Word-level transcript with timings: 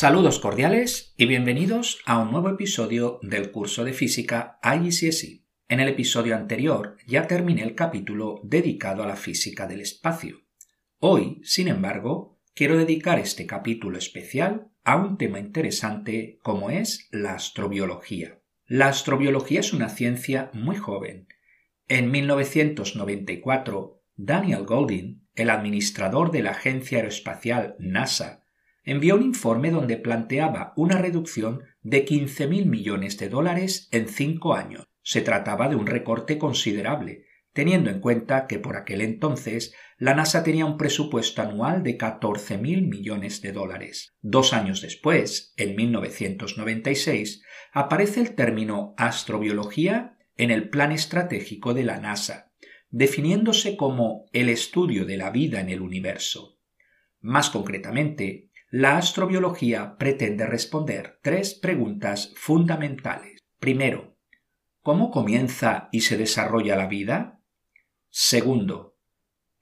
Saludos 0.00 0.38
cordiales 0.38 1.12
y 1.16 1.26
bienvenidos 1.26 1.98
a 2.06 2.20
un 2.20 2.30
nuevo 2.30 2.50
episodio 2.50 3.18
del 3.20 3.50
curso 3.50 3.82
de 3.82 3.92
física 3.92 4.60
IGCSE. 4.62 5.42
En 5.66 5.80
el 5.80 5.88
episodio 5.88 6.36
anterior 6.36 6.98
ya 7.04 7.26
terminé 7.26 7.64
el 7.64 7.74
capítulo 7.74 8.40
dedicado 8.44 9.02
a 9.02 9.08
la 9.08 9.16
física 9.16 9.66
del 9.66 9.80
espacio. 9.80 10.42
Hoy, 11.00 11.40
sin 11.42 11.66
embargo, 11.66 12.38
quiero 12.54 12.78
dedicar 12.78 13.18
este 13.18 13.44
capítulo 13.44 13.98
especial 13.98 14.70
a 14.84 14.94
un 14.94 15.18
tema 15.18 15.40
interesante 15.40 16.38
como 16.44 16.70
es 16.70 17.08
la 17.10 17.32
astrobiología. 17.32 18.38
La 18.66 18.86
astrobiología 18.86 19.58
es 19.58 19.72
una 19.72 19.88
ciencia 19.88 20.52
muy 20.54 20.76
joven. 20.76 21.26
En 21.88 22.12
1994, 22.12 24.00
Daniel 24.14 24.64
Goldin, 24.64 25.26
el 25.34 25.50
administrador 25.50 26.30
de 26.30 26.44
la 26.44 26.52
agencia 26.52 26.98
aeroespacial 26.98 27.74
NASA, 27.80 28.44
envió 28.88 29.16
un 29.16 29.22
informe 29.22 29.70
donde 29.70 29.98
planteaba 29.98 30.72
una 30.74 30.96
reducción 30.96 31.62
de 31.82 32.06
15.000 32.06 32.64
millones 32.64 33.18
de 33.18 33.28
dólares 33.28 33.86
en 33.92 34.08
cinco 34.08 34.54
años. 34.54 34.86
Se 35.02 35.20
trataba 35.20 35.68
de 35.68 35.76
un 35.76 35.86
recorte 35.86 36.38
considerable, 36.38 37.26
teniendo 37.52 37.90
en 37.90 38.00
cuenta 38.00 38.46
que 38.46 38.58
por 38.58 38.76
aquel 38.76 39.02
entonces 39.02 39.74
la 39.98 40.14
NASA 40.14 40.42
tenía 40.42 40.64
un 40.64 40.78
presupuesto 40.78 41.42
anual 41.42 41.82
de 41.82 41.98
14.000 41.98 42.88
millones 42.88 43.42
de 43.42 43.52
dólares. 43.52 44.14
Dos 44.22 44.54
años 44.54 44.80
después, 44.80 45.52
en 45.58 45.76
1996, 45.76 47.42
aparece 47.72 48.20
el 48.20 48.34
término 48.34 48.94
astrobiología 48.96 50.16
en 50.38 50.50
el 50.50 50.70
plan 50.70 50.92
estratégico 50.92 51.74
de 51.74 51.84
la 51.84 52.00
NASA, 52.00 52.52
definiéndose 52.88 53.76
como 53.76 54.30
el 54.32 54.48
estudio 54.48 55.04
de 55.04 55.18
la 55.18 55.28
vida 55.28 55.60
en 55.60 55.68
el 55.68 55.82
universo. 55.82 56.58
Más 57.20 57.50
concretamente, 57.50 58.47
la 58.70 58.98
astrobiología 58.98 59.96
pretende 59.96 60.46
responder 60.46 61.18
tres 61.22 61.54
preguntas 61.54 62.34
fundamentales. 62.36 63.40
Primero, 63.58 64.18
¿cómo 64.82 65.10
comienza 65.10 65.88
y 65.90 66.02
se 66.02 66.18
desarrolla 66.18 66.76
la 66.76 66.86
vida? 66.86 67.40
Segundo, 68.10 68.98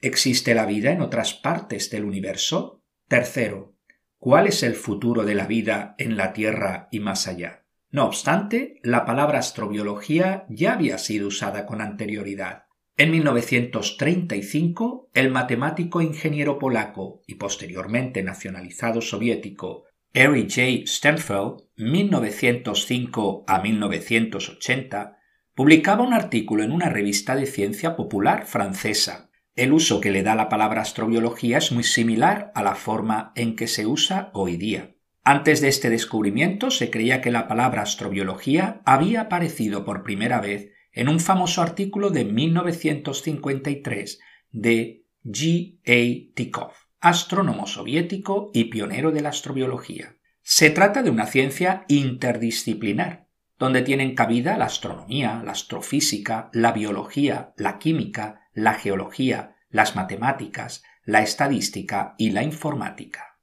¿existe 0.01 0.55
la 0.55 0.67
vida 0.67 0.91
en 0.91 1.03
otras 1.03 1.35
partes 1.35 1.89
del 1.91 2.05
universo? 2.05 2.83
Tercero, 3.07 3.77
¿cuál 4.19 4.49
es 4.49 4.65
el 4.65 4.75
futuro 4.75 5.25
de 5.25 5.37
la 5.37 5.47
vida 5.47 5.95
en 5.99 6.17
la 6.17 6.33
Tierra 6.33 6.89
y 6.91 6.99
más 6.99 7.29
allá? 7.29 7.65
No 7.91 8.07
obstante, 8.07 8.81
la 8.83 9.05
palabra 9.05 9.39
astrobiología 9.39 10.47
ya 10.49 10.73
había 10.73 10.99
sido 10.99 11.29
usada 11.29 11.65
con 11.65 11.81
anterioridad. 11.81 12.66
En 12.99 13.11
1935, 13.11 15.11
el 15.13 15.31
matemático 15.31 16.01
ingeniero 16.01 16.59
polaco 16.59 17.23
y 17.27 17.35
posteriormente 17.35 18.23
nacionalizado 18.23 19.03
soviético 19.03 19.85
Harry 20.15 20.49
J. 20.49 20.87
Sternfeld, 20.87 21.65
1905 21.77 23.45
a 23.47 23.61
1980, 23.61 25.19
publicaba 25.55 26.05
un 26.05 26.15
artículo 26.15 26.63
en 26.63 26.73
una 26.73 26.89
revista 26.89 27.37
de 27.37 27.45
ciencia 27.45 27.97
popular 27.97 28.47
francesa. 28.47 29.29
El 29.55 29.75
uso 29.75 30.01
que 30.01 30.11
le 30.11 30.23
da 30.23 30.35
la 30.35 30.49
palabra 30.49 30.81
astrobiología 30.81 31.59
es 31.59 31.73
muy 31.73 31.85
similar 31.85 32.51
a 32.55 32.63
la 32.63 32.77
forma 32.77 33.33
en 33.37 33.57
que 33.57 33.67
se 33.67 33.85
usa 33.85 34.31
hoy 34.33 34.57
día. 34.57 34.95
Antes 35.23 35.61
de 35.61 35.69
este 35.69 35.91
descubrimiento 35.91 36.71
se 36.71 36.89
creía 36.89 37.21
que 37.21 37.31
la 37.31 37.47
palabra 37.47 37.83
astrobiología 37.83 38.81
había 38.87 39.23
aparecido 39.23 39.85
por 39.85 40.03
primera 40.03 40.41
vez 40.41 40.76
en 40.97 41.09
un 41.09 41.21
famoso 41.21 41.63
artículo 41.63 42.11
de 42.11 42.25
1953 42.25 44.19
de 44.51 45.05
G. 45.25 45.79
A. 45.87 46.33
Tikov, 46.35 46.73
astrónomo 47.01 47.69
soviético 47.69 48.51
y 48.55 48.65
pionero 48.65 49.13
de 49.13 49.21
la 49.21 49.29
astrobiología. 49.29 50.17
Se 50.43 50.71
trata 50.71 51.03
de 51.03 51.11
una 51.11 51.27
ciencia 51.27 51.85
interdisciplinar, 51.89 53.29
donde 53.59 53.83
tienen 53.83 54.15
cabida 54.15 54.57
la 54.57 54.65
astronomía, 54.65 55.43
la 55.45 55.53
astrofísica, 55.53 56.49
la 56.53 56.73
biología, 56.73 57.53
la 57.57 57.79
química, 57.79 58.49
la 58.55 58.75
geología, 58.75 59.57
las 59.69 59.97
matemáticas, 59.97 60.83
la 61.05 61.23
estadística 61.23 62.15
y 62.17 62.31
la 62.31 62.43
informática. 62.43 63.39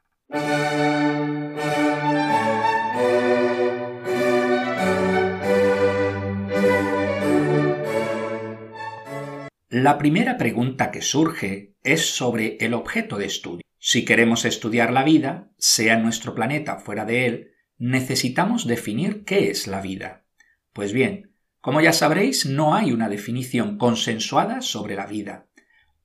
La 9.74 9.98
primera 9.98 10.38
pregunta 10.38 10.92
que 10.92 11.02
surge 11.02 11.74
es 11.82 12.08
sobre 12.08 12.58
el 12.60 12.76
objeto 12.76 13.18
de 13.18 13.26
estudio. 13.26 13.64
Si 13.80 14.06
queremos 14.06 14.46
estudiar 14.46 14.94
la 14.94 15.04
vida, 15.04 15.50
sea 15.58 15.96
en 15.96 16.04
nuestro 16.04 16.36
planeta 16.36 16.76
o 16.76 16.80
fuera 16.80 17.06
de 17.06 17.26
él, 17.26 17.52
necesitamos 17.80 18.68
definir 18.68 19.24
qué 19.24 19.50
es 19.50 19.66
la 19.66 19.82
vida. 19.82 20.26
Pues 20.74 20.94
bien, 20.94 21.34
como 21.60 21.82
ya 21.82 21.92
sabréis, 21.92 22.46
no 22.46 22.76
hay 22.76 22.92
una 22.92 23.10
definición 23.10 23.80
consensuada 23.80 24.62
sobre 24.62 24.94
la 24.94 25.08
vida. 25.08 25.48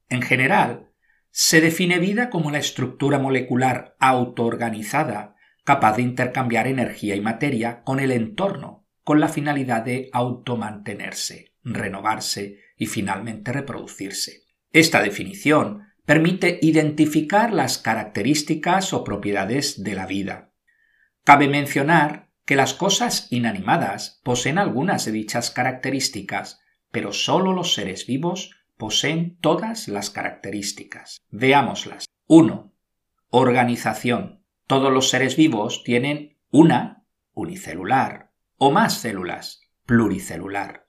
En 0.08 0.22
general, 0.22 0.88
se 1.30 1.60
define 1.60 1.98
vida 1.98 2.30
como 2.30 2.50
la 2.50 2.60
estructura 2.60 3.18
molecular 3.18 3.96
autoorganizada 4.00 5.36
capaz 5.64 5.96
de 5.96 6.04
intercambiar 6.04 6.68
energía 6.68 7.16
y 7.16 7.20
materia 7.20 7.82
con 7.82 8.00
el 8.00 8.12
entorno, 8.12 8.86
con 9.04 9.20
la 9.20 9.28
finalidad 9.28 9.82
de 9.82 10.08
automantenerse, 10.14 11.52
renovarse 11.62 12.60
y 12.78 12.86
finalmente 12.86 13.52
reproducirse. 13.52 14.44
Esta 14.72 15.02
definición 15.02 15.88
permite 16.06 16.58
identificar 16.62 17.52
las 17.52 17.76
características 17.76 18.94
o 18.94 19.04
propiedades 19.04 19.82
de 19.82 19.94
la 19.94 20.06
vida. 20.06 20.52
Cabe 21.24 21.48
mencionar 21.48 22.30
que 22.46 22.56
las 22.56 22.72
cosas 22.72 23.26
inanimadas 23.30 24.22
poseen 24.24 24.56
algunas 24.56 25.04
de 25.04 25.12
dichas 25.12 25.50
características, 25.50 26.60
pero 26.90 27.12
solo 27.12 27.52
los 27.52 27.74
seres 27.74 28.06
vivos 28.06 28.56
poseen 28.78 29.36
todas 29.42 29.88
las 29.88 30.08
características. 30.08 31.20
Veámoslas. 31.30 32.06
1. 32.26 32.72
Organización. 33.28 34.42
Todos 34.66 34.90
los 34.90 35.10
seres 35.10 35.36
vivos 35.36 35.82
tienen 35.84 36.38
una, 36.50 37.04
unicelular, 37.34 38.30
o 38.56 38.70
más 38.70 38.94
células, 39.00 39.60
pluricelular. 39.84 40.87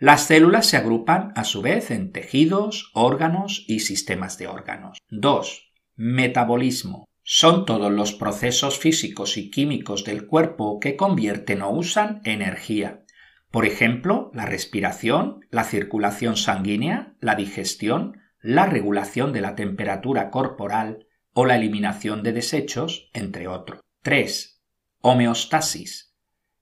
Las 0.00 0.28
células 0.28 0.64
se 0.64 0.78
agrupan 0.78 1.30
a 1.36 1.44
su 1.44 1.60
vez 1.60 1.90
en 1.90 2.10
tejidos, 2.10 2.90
órganos 2.94 3.66
y 3.68 3.80
sistemas 3.80 4.38
de 4.38 4.46
órganos. 4.46 4.96
2. 5.10 5.74
Metabolismo. 5.94 7.04
Son 7.22 7.66
todos 7.66 7.92
los 7.92 8.14
procesos 8.14 8.78
físicos 8.78 9.36
y 9.36 9.50
químicos 9.50 10.04
del 10.04 10.26
cuerpo 10.26 10.80
que 10.80 10.96
convierten 10.96 11.60
o 11.60 11.68
usan 11.68 12.22
energía. 12.24 13.04
Por 13.50 13.66
ejemplo, 13.66 14.30
la 14.32 14.46
respiración, 14.46 15.40
la 15.50 15.64
circulación 15.64 16.38
sanguínea, 16.38 17.12
la 17.20 17.34
digestión, 17.34 18.22
la 18.40 18.64
regulación 18.64 19.34
de 19.34 19.42
la 19.42 19.54
temperatura 19.54 20.30
corporal 20.30 21.08
o 21.34 21.44
la 21.44 21.56
eliminación 21.56 22.22
de 22.22 22.32
desechos, 22.32 23.10
entre 23.12 23.48
otros. 23.48 23.82
3. 24.02 24.62
Homeostasis 25.02 26.09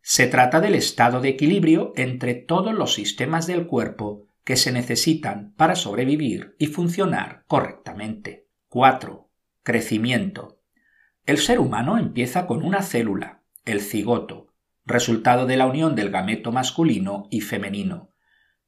se 0.08 0.26
trata 0.26 0.62
del 0.62 0.74
estado 0.74 1.20
de 1.20 1.28
equilibrio 1.28 1.92
entre 1.94 2.32
todos 2.32 2.72
los 2.72 2.94
sistemas 2.94 3.46
del 3.46 3.66
cuerpo 3.66 4.26
que 4.42 4.56
se 4.56 4.72
necesitan 4.72 5.52
para 5.54 5.76
sobrevivir 5.76 6.56
y 6.58 6.68
funcionar 6.68 7.44
correctamente. 7.46 8.46
4. 8.68 9.28
Crecimiento. 9.62 10.62
El 11.26 11.36
ser 11.36 11.60
humano 11.60 11.98
empieza 11.98 12.46
con 12.46 12.64
una 12.64 12.80
célula, 12.80 13.42
el 13.66 13.82
cigoto, 13.82 14.54
resultado 14.86 15.44
de 15.44 15.58
la 15.58 15.66
unión 15.66 15.94
del 15.94 16.08
gameto 16.08 16.52
masculino 16.52 17.28
y 17.30 17.42
femenino, 17.42 18.10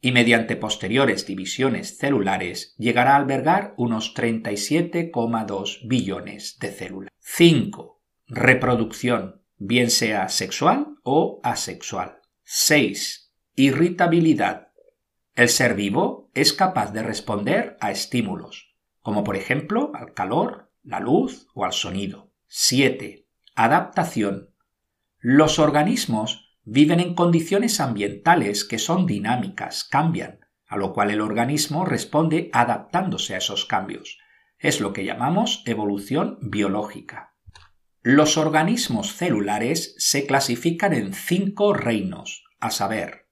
y 0.03 0.13
mediante 0.13 0.57
posteriores 0.57 1.25
divisiones 1.25 1.97
celulares 1.97 2.75
llegará 2.77 3.15
a 3.15 3.17
albergar 3.17 3.73
unos 3.79 4.15
37,2 4.15 5.89
billones 5.89 6.59
de 6.59 6.71
células. 6.71 7.11
5. 7.21 7.99
Reproducción 8.27 9.40
bien 9.61 9.91
sea 9.91 10.31
sexual 10.31 10.97
o 11.05 11.39
asexual. 11.45 12.21
6. 12.45 13.31
Irritabilidad. 13.55 14.69
El 15.35 15.51
ser 15.51 15.75
vivo 15.75 16.31
es 16.35 16.55
capaz 16.55 16.93
de 16.93 17.03
responder 17.03 17.77
a 17.79 17.91
estímulos, 17.91 18.75
como 19.03 19.23
por 19.23 19.37
ejemplo 19.37 19.93
al 19.95 20.15
calor, 20.15 20.73
la 20.83 20.99
luz 20.99 21.47
o 21.55 21.67
al 21.67 21.75
sonido. 21.75 22.33
7. 22.47 23.27
Adaptación. 23.55 24.55
Los 25.19 25.59
organismos 25.59 26.57
viven 26.65 26.99
en 26.99 27.15
condiciones 27.15 27.81
ambientales 27.81 28.65
que 28.65 28.79
son 28.79 29.07
dinámicas, 29.07 29.85
cambian, 29.85 30.41
a 30.67 30.79
lo 30.79 30.95
cual 30.95 31.11
el 31.11 31.21
organismo 31.21 31.85
responde 31.85 32.49
adaptándose 32.55 33.35
a 33.35 33.39
esos 33.39 33.67
cambios. 33.67 34.19
Es 34.59 34.81
lo 34.81 34.95
que 34.95 35.05
llamamos 35.05 35.63
evolución 35.67 36.39
biológica. 36.41 37.30
Los 38.03 38.39
organismos 38.39 39.13
celulares 39.13 39.95
se 39.99 40.27
clasifican 40.27 40.95
en 40.95 41.13
cinco 41.13 41.75
reinos, 41.75 42.45
a 42.59 42.71
saber 42.71 43.27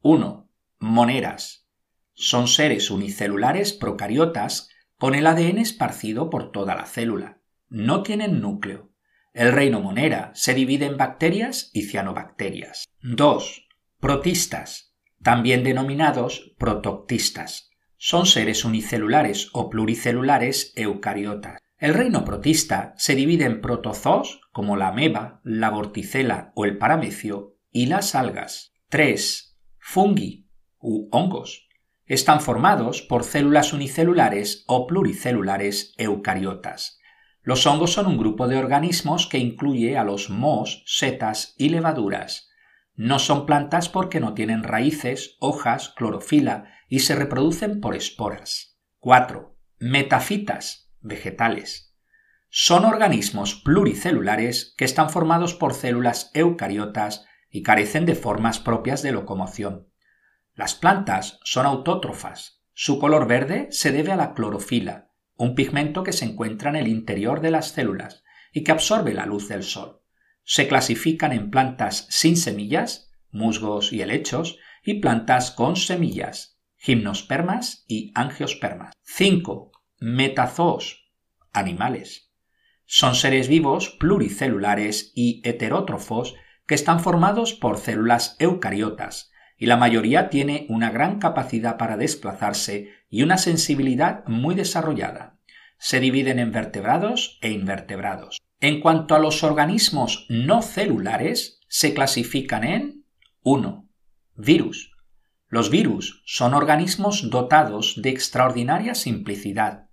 1. 0.00 0.48
Moneras. 0.80 1.68
Son 2.12 2.48
seres 2.48 2.90
unicelulares 2.90 3.72
procariotas 3.72 4.70
con 4.98 5.14
el 5.14 5.24
ADN 5.24 5.58
esparcido 5.58 6.30
por 6.30 6.50
toda 6.50 6.74
la 6.74 6.86
célula. 6.86 7.38
No 7.68 8.02
tienen 8.02 8.40
núcleo. 8.40 8.90
El 9.34 9.52
reino 9.52 9.80
Monera 9.80 10.32
se 10.34 10.54
divide 10.54 10.86
en 10.86 10.96
bacterias 10.96 11.70
y 11.72 11.82
cianobacterias. 11.82 12.88
2. 13.02 13.68
Protistas, 14.00 14.96
también 15.22 15.62
denominados 15.62 16.56
protoctistas. 16.58 17.70
Son 17.98 18.26
seres 18.26 18.64
unicelulares 18.64 19.50
o 19.52 19.70
pluricelulares 19.70 20.72
eucariotas. 20.74 21.61
El 21.82 21.94
reino 21.94 22.24
protista 22.24 22.94
se 22.96 23.16
divide 23.16 23.44
en 23.44 23.60
protozoos, 23.60 24.40
como 24.52 24.76
la 24.76 24.86
ameba, 24.86 25.40
la 25.42 25.68
vorticela 25.68 26.52
o 26.54 26.64
el 26.64 26.78
paramecio, 26.78 27.56
y 27.72 27.86
las 27.86 28.14
algas. 28.14 28.72
3. 28.88 29.58
Fungi 29.80 30.46
u 30.78 31.08
hongos. 31.10 31.66
Están 32.06 32.40
formados 32.40 33.02
por 33.02 33.24
células 33.24 33.72
unicelulares 33.72 34.62
o 34.68 34.86
pluricelulares 34.86 35.92
eucariotas. 35.98 37.00
Los 37.42 37.66
hongos 37.66 37.92
son 37.94 38.06
un 38.06 38.16
grupo 38.16 38.46
de 38.46 38.58
organismos 38.58 39.26
que 39.26 39.38
incluye 39.38 39.98
a 39.98 40.04
los 40.04 40.30
mohos, 40.30 40.84
setas 40.86 41.56
y 41.58 41.70
levaduras. 41.70 42.48
No 42.94 43.18
son 43.18 43.44
plantas 43.44 43.88
porque 43.88 44.20
no 44.20 44.34
tienen 44.34 44.62
raíces, 44.62 45.36
hojas, 45.40 45.88
clorofila 45.96 46.76
y 46.88 47.00
se 47.00 47.16
reproducen 47.16 47.80
por 47.80 47.96
esporas. 47.96 48.78
4. 49.00 49.56
Metafitas, 49.80 50.81
vegetales. 51.02 51.94
Son 52.48 52.84
organismos 52.84 53.54
pluricelulares 53.54 54.74
que 54.76 54.84
están 54.84 55.10
formados 55.10 55.54
por 55.54 55.74
células 55.74 56.30
eucariotas 56.34 57.24
y 57.50 57.62
carecen 57.62 58.06
de 58.06 58.14
formas 58.14 58.58
propias 58.58 59.02
de 59.02 59.12
locomoción. 59.12 59.88
Las 60.54 60.74
plantas 60.74 61.40
son 61.44 61.66
autótrofas. 61.66 62.62
Su 62.74 62.98
color 62.98 63.26
verde 63.26 63.68
se 63.70 63.90
debe 63.90 64.12
a 64.12 64.16
la 64.16 64.34
clorofila, 64.34 65.10
un 65.36 65.54
pigmento 65.54 66.02
que 66.02 66.12
se 66.12 66.24
encuentra 66.24 66.70
en 66.70 66.76
el 66.76 66.88
interior 66.88 67.40
de 67.40 67.50
las 67.50 67.68
células 67.68 68.22
y 68.52 68.64
que 68.64 68.72
absorbe 68.72 69.14
la 69.14 69.26
luz 69.26 69.48
del 69.48 69.62
sol. 69.62 70.02
Se 70.44 70.68
clasifican 70.68 71.32
en 71.32 71.50
plantas 71.50 72.06
sin 72.10 72.36
semillas, 72.36 73.10
musgos 73.30 73.92
y 73.92 74.02
helechos, 74.02 74.58
y 74.84 75.00
plantas 75.00 75.52
con 75.52 75.76
semillas, 75.76 76.58
gimnospermas 76.76 77.84
y 77.86 78.12
angiospermas. 78.14 78.92
5. 79.02 79.71
Metazoos, 80.04 81.12
animales. 81.52 82.32
Son 82.86 83.14
seres 83.14 83.46
vivos 83.46 83.90
pluricelulares 84.00 85.12
y 85.14 85.40
heterótrofos 85.44 86.34
que 86.66 86.74
están 86.74 86.98
formados 86.98 87.52
por 87.52 87.78
células 87.78 88.34
eucariotas, 88.40 89.30
y 89.56 89.66
la 89.66 89.76
mayoría 89.76 90.28
tiene 90.28 90.66
una 90.68 90.90
gran 90.90 91.20
capacidad 91.20 91.76
para 91.76 91.96
desplazarse 91.96 92.88
y 93.10 93.22
una 93.22 93.38
sensibilidad 93.38 94.24
muy 94.26 94.56
desarrollada. 94.56 95.38
Se 95.78 96.00
dividen 96.00 96.40
en 96.40 96.50
vertebrados 96.50 97.38
e 97.40 97.52
invertebrados. 97.52 98.40
En 98.58 98.80
cuanto 98.80 99.14
a 99.14 99.20
los 99.20 99.44
organismos 99.44 100.26
no 100.28 100.62
celulares, 100.62 101.60
se 101.68 101.94
clasifican 101.94 102.64
en 102.64 103.04
1. 103.42 103.88
Virus. 104.34 104.90
Los 105.46 105.70
virus 105.70 106.24
son 106.26 106.54
organismos 106.54 107.30
dotados 107.30 108.02
de 108.02 108.10
extraordinaria 108.10 108.96
simplicidad, 108.96 109.91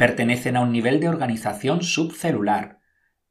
pertenecen 0.00 0.56
a 0.56 0.62
un 0.62 0.72
nivel 0.72 0.98
de 0.98 1.10
organización 1.10 1.82
subcelular, 1.82 2.80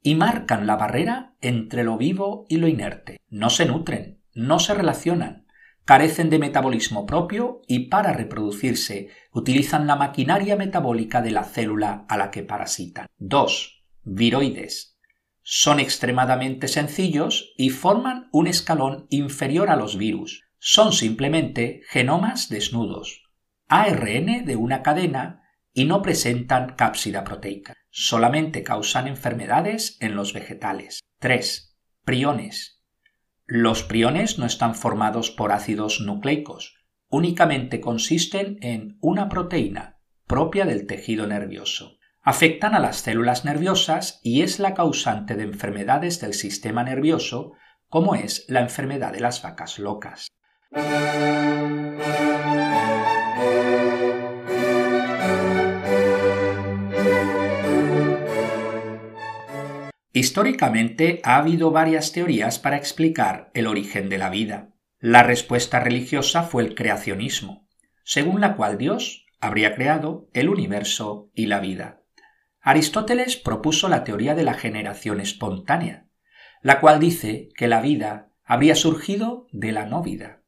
y 0.04 0.14
marcan 0.14 0.68
la 0.68 0.76
barrera 0.76 1.34
entre 1.40 1.82
lo 1.82 1.98
vivo 1.98 2.46
y 2.48 2.58
lo 2.58 2.68
inerte. 2.68 3.18
No 3.28 3.50
se 3.50 3.66
nutren, 3.66 4.22
no 4.34 4.60
se 4.60 4.74
relacionan, 4.74 5.48
carecen 5.84 6.30
de 6.30 6.38
metabolismo 6.38 7.06
propio 7.06 7.62
y 7.66 7.88
para 7.88 8.12
reproducirse 8.12 9.08
utilizan 9.32 9.88
la 9.88 9.96
maquinaria 9.96 10.54
metabólica 10.54 11.20
de 11.22 11.32
la 11.32 11.42
célula 11.42 12.06
a 12.08 12.16
la 12.16 12.30
que 12.30 12.44
parasitan. 12.44 13.08
2. 13.18 13.82
Viroides. 14.04 14.96
Son 15.42 15.80
extremadamente 15.80 16.68
sencillos 16.68 17.52
y 17.56 17.70
forman 17.70 18.28
un 18.30 18.46
escalón 18.46 19.08
inferior 19.10 19.70
a 19.70 19.76
los 19.76 19.98
virus. 19.98 20.44
Son 20.60 20.92
simplemente 20.92 21.80
genomas 21.88 22.48
desnudos, 22.48 23.24
ARN 23.66 24.44
de 24.44 24.54
una 24.54 24.84
cadena 24.84 25.40
y 25.72 25.84
no 25.84 26.02
presentan 26.02 26.74
cápsida 26.76 27.24
proteica 27.24 27.74
solamente 27.90 28.62
causan 28.62 29.08
enfermedades 29.08 29.96
en 30.00 30.14
los 30.14 30.32
vegetales. 30.32 31.00
3. 31.18 31.76
Priones. 32.04 32.82
Los 33.46 33.82
priones 33.82 34.38
no 34.38 34.46
están 34.46 34.74
formados 34.74 35.30
por 35.30 35.52
ácidos 35.52 36.00
nucleicos, 36.00 36.76
únicamente 37.08 37.80
consisten 37.80 38.58
en 38.62 38.96
una 39.00 39.28
proteína 39.28 39.98
propia 40.26 40.64
del 40.64 40.86
tejido 40.86 41.26
nervioso. 41.26 41.98
Afectan 42.22 42.74
a 42.74 42.78
las 42.78 42.98
células 42.98 43.44
nerviosas 43.44 44.20
y 44.22 44.42
es 44.42 44.60
la 44.60 44.74
causante 44.74 45.34
de 45.34 45.42
enfermedades 45.42 46.20
del 46.20 46.34
sistema 46.34 46.84
nervioso, 46.84 47.52
como 47.88 48.14
es 48.14 48.44
la 48.48 48.60
enfermedad 48.60 49.12
de 49.12 49.20
las 49.20 49.42
vacas 49.42 49.80
locas. 49.80 50.28
Históricamente 60.12 61.20
ha 61.22 61.36
habido 61.36 61.70
varias 61.70 62.12
teorías 62.12 62.58
para 62.58 62.76
explicar 62.76 63.50
el 63.54 63.68
origen 63.68 64.08
de 64.08 64.18
la 64.18 64.28
vida. 64.28 64.70
La 64.98 65.22
respuesta 65.22 65.78
religiosa 65.78 66.42
fue 66.42 66.64
el 66.64 66.74
creacionismo, 66.74 67.68
según 68.04 68.40
la 68.40 68.56
cual 68.56 68.76
Dios 68.76 69.26
habría 69.40 69.74
creado 69.74 70.28
el 70.32 70.48
universo 70.48 71.30
y 71.34 71.46
la 71.46 71.60
vida. 71.60 72.02
Aristóteles 72.60 73.36
propuso 73.36 73.88
la 73.88 74.04
teoría 74.04 74.34
de 74.34 74.42
la 74.42 74.54
generación 74.54 75.20
espontánea, 75.20 76.08
la 76.60 76.80
cual 76.80 77.00
dice 77.00 77.48
que 77.56 77.68
la 77.68 77.80
vida 77.80 78.32
habría 78.44 78.74
surgido 78.74 79.46
de 79.52 79.72
la 79.72 79.86
no 79.86 80.02
vida. 80.02 80.42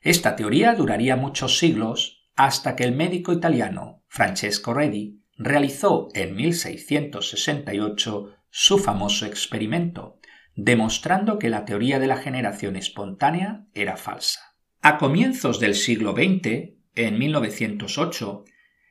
Esta 0.00 0.34
teoría 0.34 0.74
duraría 0.74 1.16
muchos 1.16 1.58
siglos 1.58 2.24
hasta 2.36 2.74
que 2.74 2.84
el 2.84 2.92
médico 2.92 3.32
italiano 3.32 4.02
Francesco 4.08 4.74
Redi 4.74 5.22
realizó 5.36 6.08
en 6.14 6.34
1668 6.34 8.34
su 8.56 8.78
famoso 8.78 9.26
experimento, 9.26 10.20
demostrando 10.54 11.40
que 11.40 11.50
la 11.50 11.64
teoría 11.64 11.98
de 11.98 12.06
la 12.06 12.18
generación 12.18 12.76
espontánea 12.76 13.66
era 13.74 13.96
falsa. 13.96 14.54
A 14.80 14.96
comienzos 14.96 15.58
del 15.58 15.74
siglo 15.74 16.12
XX, 16.12 16.74
en 16.94 17.18
1908, 17.18 18.44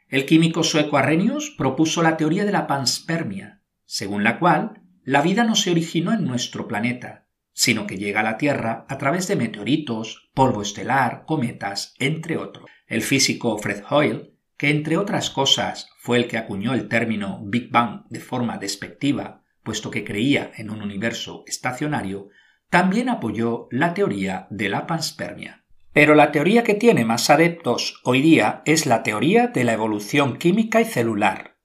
el 0.09 0.25
químico 0.25 0.63
sueco 0.63 0.97
Arrhenius 0.97 1.55
propuso 1.57 2.03
la 2.03 2.17
teoría 2.17 2.43
de 2.43 2.51
la 2.51 2.67
panspermia, 2.67 3.61
según 3.85 4.25
la 4.25 4.37
cual 4.37 4.81
la 5.05 5.21
vida 5.21 5.45
no 5.45 5.55
se 5.55 5.71
originó 5.71 6.11
en 6.11 6.25
nuestro 6.25 6.67
planeta, 6.67 7.29
sino 7.53 7.87
que 7.87 7.97
llega 7.97 8.19
a 8.19 8.23
la 8.23 8.37
Tierra 8.37 8.85
a 8.89 8.97
través 8.97 9.29
de 9.29 9.37
meteoritos, 9.37 10.29
polvo 10.33 10.61
estelar, 10.61 11.23
cometas, 11.25 11.93
entre 11.99 12.35
otros. 12.35 12.69
El 12.85 13.01
físico 13.01 13.57
Fred 13.59 13.81
Hoyle, 13.89 14.33
que 14.57 14.71
entre 14.71 14.97
otras 14.97 15.29
cosas 15.29 15.87
fue 15.99 16.17
el 16.17 16.27
que 16.27 16.37
acuñó 16.37 16.73
el 16.73 16.89
término 16.89 17.39
Big 17.45 17.71
Bang 17.71 18.03
de 18.09 18.19
forma 18.19 18.57
despectiva 18.57 19.42
puesto 19.63 19.89
que 19.91 20.03
creía 20.03 20.51
en 20.57 20.69
un 20.69 20.81
universo 20.81 21.43
estacionario, 21.47 22.29
también 22.69 23.09
apoyó 23.09 23.67
la 23.71 23.93
teoría 23.93 24.47
de 24.49 24.69
la 24.69 24.87
panspermia. 24.87 25.63
Pero 25.93 26.15
la 26.15 26.31
teoría 26.31 26.63
que 26.63 26.73
tiene 26.73 27.05
más 27.05 27.29
adeptos 27.29 28.01
hoy 28.03 28.21
día 28.21 28.63
es 28.65 28.85
la 28.85 29.03
teoría 29.03 29.47
de 29.47 29.63
la 29.63 29.73
evolución 29.73 30.37
química 30.37 30.81
y 30.81 30.85
celular. 30.85 31.57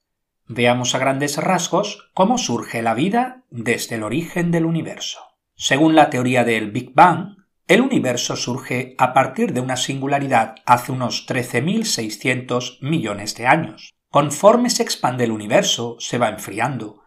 Veamos 0.47 0.95
a 0.95 0.99
grandes 0.99 1.37
rasgos 1.39 2.11
cómo 2.15 2.39
surge 2.39 2.83
la 2.83 2.95
vida 2.95 3.45
desde 3.51 3.97
el 3.97 4.03
origen 4.03 4.51
del 4.51 4.67
universo. 4.67 5.21
Según 5.55 5.95
la 5.95 6.11
teoría 6.11 6.45
del 6.45 6.71
Big 6.71 6.93
Bang, 6.95 7.37
el 7.67 7.81
universo 7.83 8.37
surge 8.37 8.95
a 8.97 9.13
partir 9.13 9.53
de 9.53 9.61
una 9.61 9.77
singularidad 9.77 10.57
hace 10.65 10.93
unos 10.93 11.27
13.600 11.29 12.79
millones 12.81 13.35
de 13.35 13.47
años. 13.47 13.95
Conforme 14.11 14.71
se 14.71 14.83
expande 14.83 15.25
el 15.25 15.33
universo, 15.33 15.97
se 15.99 16.17
va 16.17 16.31
enfriando, 16.31 17.03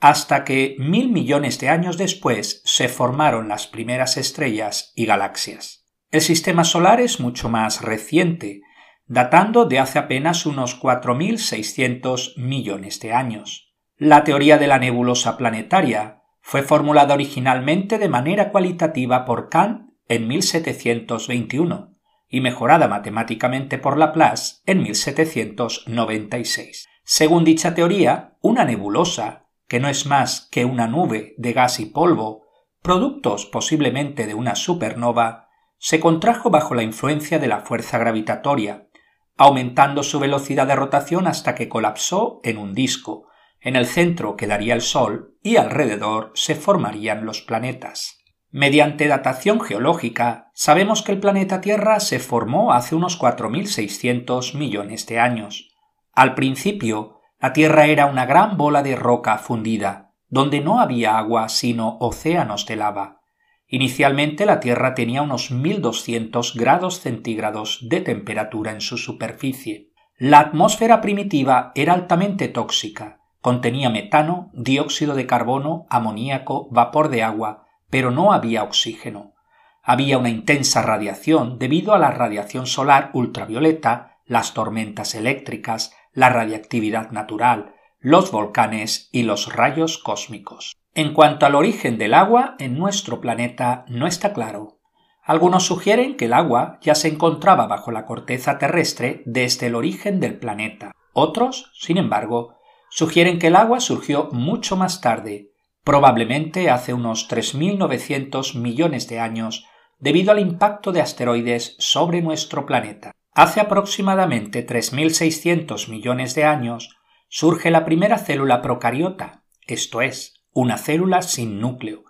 hasta 0.00 0.44
que 0.44 0.76
mil 0.78 1.10
millones 1.10 1.58
de 1.58 1.68
años 1.68 1.96
después 1.96 2.62
se 2.64 2.88
formaron 2.88 3.48
las 3.48 3.66
primeras 3.66 4.16
estrellas 4.16 4.92
y 4.94 5.06
galaxias. 5.06 5.84
El 6.10 6.20
sistema 6.20 6.64
solar 6.64 7.00
es 7.00 7.20
mucho 7.20 7.48
más 7.48 7.82
reciente, 7.82 8.62
datando 9.06 9.64
de 9.64 9.78
hace 9.78 9.98
apenas 9.98 10.46
unos 10.46 10.80
4.600 10.80 12.36
millones 12.36 13.00
de 13.00 13.12
años. 13.12 13.74
La 13.96 14.24
teoría 14.24 14.58
de 14.58 14.66
la 14.66 14.78
nebulosa 14.78 15.36
planetaria 15.36 16.22
fue 16.40 16.62
formulada 16.62 17.14
originalmente 17.14 17.98
de 17.98 18.08
manera 18.08 18.50
cualitativa 18.50 19.24
por 19.24 19.48
Kant 19.48 19.90
en 20.08 20.28
1721 20.28 21.96
y 22.28 22.40
mejorada 22.40 22.88
matemáticamente 22.88 23.78
por 23.78 23.96
Laplace 23.96 24.56
en 24.66 24.82
1796. 24.82 26.88
Según 27.04 27.44
dicha 27.44 27.74
teoría, 27.74 28.36
una 28.40 28.64
nebulosa 28.64 29.45
que 29.68 29.80
no 29.80 29.88
es 29.88 30.06
más 30.06 30.48
que 30.50 30.64
una 30.64 30.86
nube 30.86 31.34
de 31.38 31.52
gas 31.52 31.80
y 31.80 31.86
polvo, 31.86 32.46
productos 32.82 33.46
posiblemente 33.46 34.26
de 34.26 34.34
una 34.34 34.54
supernova, 34.54 35.48
se 35.78 36.00
contrajo 36.00 36.50
bajo 36.50 36.74
la 36.74 36.82
influencia 36.82 37.38
de 37.38 37.48
la 37.48 37.60
fuerza 37.60 37.98
gravitatoria, 37.98 38.88
aumentando 39.36 40.02
su 40.02 40.18
velocidad 40.18 40.66
de 40.66 40.76
rotación 40.76 41.26
hasta 41.26 41.54
que 41.54 41.68
colapsó 41.68 42.40
en 42.42 42.58
un 42.58 42.74
disco, 42.74 43.26
En 43.58 43.74
el 43.74 43.86
centro 43.86 44.36
quedaría 44.36 44.74
el 44.74 44.82
Sol 44.82 45.34
y 45.42 45.56
alrededor 45.56 46.30
se 46.34 46.54
formarían 46.54 47.24
los 47.24 47.40
planetas. 47.40 48.18
Mediante 48.50 49.08
datación 49.08 49.60
geológica, 49.60 50.50
sabemos 50.54 51.02
que 51.02 51.10
el 51.12 51.18
planeta 51.18 51.60
Tierra 51.60 51.98
se 51.98 52.20
formó 52.20 52.72
hace 52.72 52.94
unos 52.94 53.18
4.600 53.18 54.54
millones 54.54 55.06
de 55.06 55.18
años. 55.18 55.74
Al 56.12 56.34
principio, 56.34 57.15
la 57.38 57.52
Tierra 57.52 57.86
era 57.86 58.06
una 58.06 58.24
gran 58.24 58.56
bola 58.56 58.82
de 58.82 58.96
roca 58.96 59.36
fundida, 59.38 60.12
donde 60.28 60.60
no 60.60 60.80
había 60.80 61.18
agua 61.18 61.48
sino 61.48 61.98
océanos 62.00 62.66
de 62.66 62.76
lava. 62.76 63.20
Inicialmente 63.68 64.46
la 64.46 64.60
Tierra 64.60 64.94
tenía 64.94 65.22
unos 65.22 65.50
1200 65.50 66.54
grados 66.54 67.00
centígrados 67.00 67.80
de 67.88 68.00
temperatura 68.00 68.72
en 68.72 68.80
su 68.80 68.96
superficie. 68.96 69.90
La 70.16 70.38
atmósfera 70.40 71.00
primitiva 71.00 71.72
era 71.74 71.92
altamente 71.92 72.48
tóxica, 72.48 73.20
contenía 73.40 73.90
metano, 73.90 74.50
dióxido 74.54 75.14
de 75.14 75.26
carbono, 75.26 75.86
amoníaco, 75.90 76.68
vapor 76.70 77.10
de 77.10 77.22
agua, 77.22 77.66
pero 77.90 78.10
no 78.10 78.32
había 78.32 78.62
oxígeno. 78.62 79.34
Había 79.82 80.18
una 80.18 80.30
intensa 80.30 80.82
radiación 80.82 81.58
debido 81.58 81.94
a 81.94 81.98
la 81.98 82.10
radiación 82.10 82.66
solar 82.66 83.10
ultravioleta, 83.12 84.18
las 84.24 84.54
tormentas 84.54 85.14
eléctricas, 85.14 85.92
la 86.16 86.30
radiactividad 86.30 87.10
natural, 87.10 87.74
los 88.00 88.32
volcanes 88.32 89.10
y 89.12 89.22
los 89.22 89.54
rayos 89.54 89.98
cósmicos. 89.98 90.74
En 90.94 91.12
cuanto 91.12 91.44
al 91.44 91.54
origen 91.54 91.98
del 91.98 92.14
agua 92.14 92.56
en 92.58 92.78
nuestro 92.78 93.20
planeta 93.20 93.84
no 93.86 94.06
está 94.06 94.32
claro. 94.32 94.78
Algunos 95.22 95.66
sugieren 95.66 96.16
que 96.16 96.24
el 96.24 96.32
agua 96.32 96.78
ya 96.80 96.94
se 96.94 97.08
encontraba 97.08 97.66
bajo 97.66 97.92
la 97.92 98.06
corteza 98.06 98.56
terrestre 98.56 99.22
desde 99.26 99.66
el 99.66 99.74
origen 99.74 100.18
del 100.18 100.38
planeta. 100.38 100.92
Otros, 101.12 101.70
sin 101.74 101.98
embargo, 101.98 102.54
sugieren 102.88 103.38
que 103.38 103.48
el 103.48 103.56
agua 103.56 103.80
surgió 103.80 104.30
mucho 104.32 104.76
más 104.76 105.02
tarde, 105.02 105.50
probablemente 105.84 106.70
hace 106.70 106.94
unos 106.94 107.28
3.900 107.28 108.58
millones 108.58 109.06
de 109.08 109.20
años, 109.20 109.66
debido 109.98 110.32
al 110.32 110.40
impacto 110.40 110.92
de 110.92 111.02
asteroides 111.02 111.76
sobre 111.78 112.22
nuestro 112.22 112.64
planeta. 112.64 113.12
Hace 113.36 113.60
aproximadamente 113.60 114.66
3.600 114.66 115.90
millones 115.90 116.34
de 116.34 116.44
años 116.44 116.96
surge 117.28 117.70
la 117.70 117.84
primera 117.84 118.16
célula 118.16 118.62
procariota, 118.62 119.44
esto 119.66 120.00
es, 120.00 120.42
una 120.52 120.78
célula 120.78 121.20
sin 121.20 121.60
núcleo, 121.60 122.04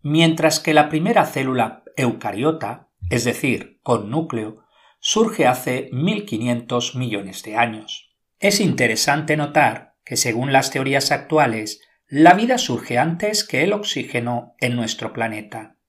mientras 0.00 0.60
que 0.60 0.72
la 0.72 0.88
primera 0.88 1.26
célula 1.26 1.82
eucariota, 1.96 2.88
es 3.10 3.24
decir, 3.24 3.80
con 3.82 4.10
núcleo, 4.10 4.64
surge 5.00 5.48
hace 5.48 5.90
1500 5.90 6.94
millones 6.94 7.42
de 7.42 7.56
años. 7.56 8.14
Es 8.38 8.60
interesante 8.60 9.36
notar 9.36 9.96
que 10.04 10.16
según 10.16 10.52
las 10.52 10.70
teorías 10.70 11.10
actuales, 11.10 11.80
la 12.06 12.34
vida 12.34 12.58
surge 12.58 12.96
antes 12.96 13.42
que 13.42 13.64
el 13.64 13.72
oxígeno 13.72 14.54
en 14.60 14.76
nuestro 14.76 15.12
planeta. 15.12 15.79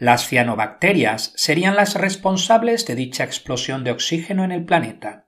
Las 0.00 0.26
cianobacterias 0.26 1.34
serían 1.36 1.76
las 1.76 1.94
responsables 1.94 2.86
de 2.86 2.94
dicha 2.94 3.22
explosión 3.22 3.84
de 3.84 3.90
oxígeno 3.90 4.44
en 4.44 4.50
el 4.50 4.64
planeta. 4.64 5.26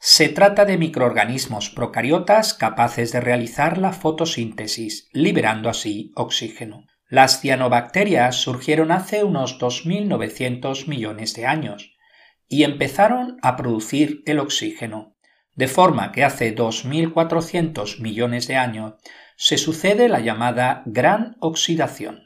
Se 0.00 0.28
trata 0.28 0.64
de 0.64 0.76
microorganismos 0.76 1.70
procariotas 1.70 2.52
capaces 2.52 3.12
de 3.12 3.20
realizar 3.20 3.78
la 3.78 3.92
fotosíntesis, 3.92 5.08
liberando 5.12 5.70
así 5.70 6.10
oxígeno. 6.16 6.88
Las 7.08 7.40
cianobacterias 7.40 8.34
surgieron 8.34 8.90
hace 8.90 9.22
unos 9.22 9.60
2.900 9.60 10.88
millones 10.88 11.34
de 11.34 11.46
años 11.46 11.94
y 12.48 12.64
empezaron 12.64 13.38
a 13.40 13.54
producir 13.54 14.24
el 14.26 14.40
oxígeno, 14.40 15.14
de 15.54 15.68
forma 15.68 16.10
que 16.10 16.24
hace 16.24 16.56
2.400 16.56 18.00
millones 18.00 18.48
de 18.48 18.56
años 18.56 18.94
se 19.36 19.58
sucede 19.58 20.08
la 20.08 20.18
llamada 20.18 20.82
gran 20.86 21.36
oxidación. 21.38 22.24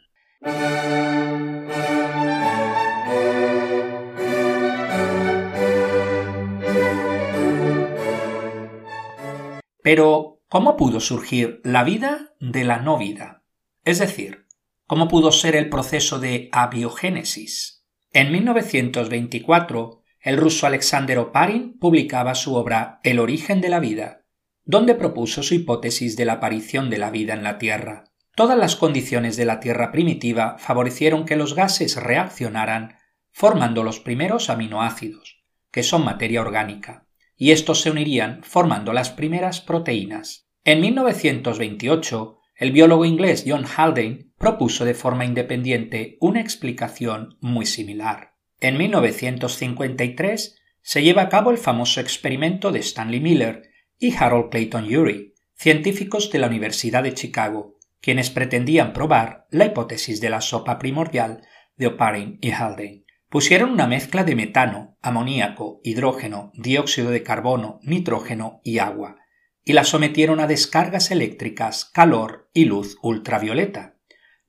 Pero, 9.87 10.43
¿cómo 10.49 10.77
pudo 10.77 10.99
surgir 10.99 11.61
la 11.63 11.85
vida 11.85 12.35
de 12.41 12.65
la 12.65 12.79
no 12.79 12.99
vida? 12.99 13.45
Es 13.85 14.01
decir, 14.01 14.47
¿cómo 14.89 15.07
pudo 15.07 15.31
ser 15.31 15.55
el 15.55 15.69
proceso 15.69 16.19
de 16.19 16.49
abiogénesis? 16.51 17.87
En 18.13 18.33
1924, 18.33 20.03
el 20.23 20.39
ruso 20.39 20.67
Alexander 20.67 21.21
Oparin 21.21 21.79
publicaba 21.79 22.35
su 22.35 22.57
obra 22.57 22.99
El 23.05 23.21
origen 23.21 23.61
de 23.61 23.69
la 23.69 23.79
vida, 23.79 24.25
donde 24.65 24.97
propuso 24.97 25.45
su 25.45 25.55
hipótesis 25.55 26.17
de 26.17 26.25
la 26.25 26.33
aparición 26.33 26.91
de 26.91 26.99
la 26.99 27.13
vida 27.13 27.35
en 27.35 27.45
la 27.45 27.57
Tierra. 27.59 28.11
Todas 28.35 28.59
las 28.59 28.75
condiciones 28.75 29.37
de 29.37 29.45
la 29.45 29.61
Tierra 29.61 29.93
primitiva 29.93 30.57
favorecieron 30.59 31.25
que 31.25 31.37
los 31.37 31.55
gases 31.55 31.95
reaccionaran 31.95 32.97
formando 33.31 33.85
los 33.85 34.01
primeros 34.01 34.51
aminoácidos, 34.51 35.45
que 35.71 35.85
son 35.85 36.05
materia 36.05 36.41
orgánica 36.41 37.06
y 37.37 37.51
estos 37.51 37.81
se 37.81 37.91
unirían 37.91 38.43
formando 38.43 38.93
las 38.93 39.11
primeras 39.11 39.61
proteínas. 39.61 40.49
En 40.65 40.81
1928, 40.81 42.39
el 42.57 42.73
biólogo 42.73 43.05
inglés 43.05 43.45
John 43.47 43.65
Haldane 43.65 44.31
propuso 44.39 44.85
de 44.85 44.95
forma 44.95 45.25
independiente 45.25 46.17
una 46.21 46.41
explicación 46.41 47.37
muy 47.41 47.67
similar. 47.67 48.35
En 48.61 48.79
1953 48.79 50.59
se 50.81 51.03
lleva 51.03 51.23
a 51.23 51.29
cabo 51.29 51.51
el 51.51 51.59
famoso 51.59 52.01
experimento 52.01 52.73
de 52.73 52.81
Stanley 52.81 53.21
Miller 53.21 53.71
y 53.99 54.15
Harold 54.15 54.51
Clayton 54.51 54.95
Urey, 54.95 55.35
científicos 55.55 56.31
de 56.31 56.39
la 56.39 56.47
Universidad 56.47 57.03
de 57.03 57.15
Chicago, 57.15 57.77
quienes 58.01 58.31
pretendían 58.31 58.93
probar 58.93 59.47
la 59.51 59.67
hipótesis 59.67 60.21
de 60.21 60.31
la 60.31 60.41
sopa 60.41 60.79
primordial 60.79 61.43
de 61.77 61.89
Oparin 61.89 62.39
y 62.41 62.53
Haldane. 62.53 63.06
Pusieron 63.29 63.71
una 63.71 63.87
mezcla 63.87 64.23
de 64.23 64.37
metano, 64.37 64.97
amoníaco, 65.03 65.81
hidrógeno, 65.83 66.53
dióxido 66.55 67.11
de 67.11 67.23
carbono, 67.23 67.81
nitrógeno 67.83 68.61
y 68.63 68.79
agua, 68.79 69.17
y 69.65 69.73
la 69.73 69.83
sometieron 69.83 70.39
a 70.39 70.47
descargas 70.47 71.11
eléctricas, 71.11 71.85
calor 71.87 72.49
y 72.55 72.67
luz 72.67 72.97
ultravioleta. 73.03 73.97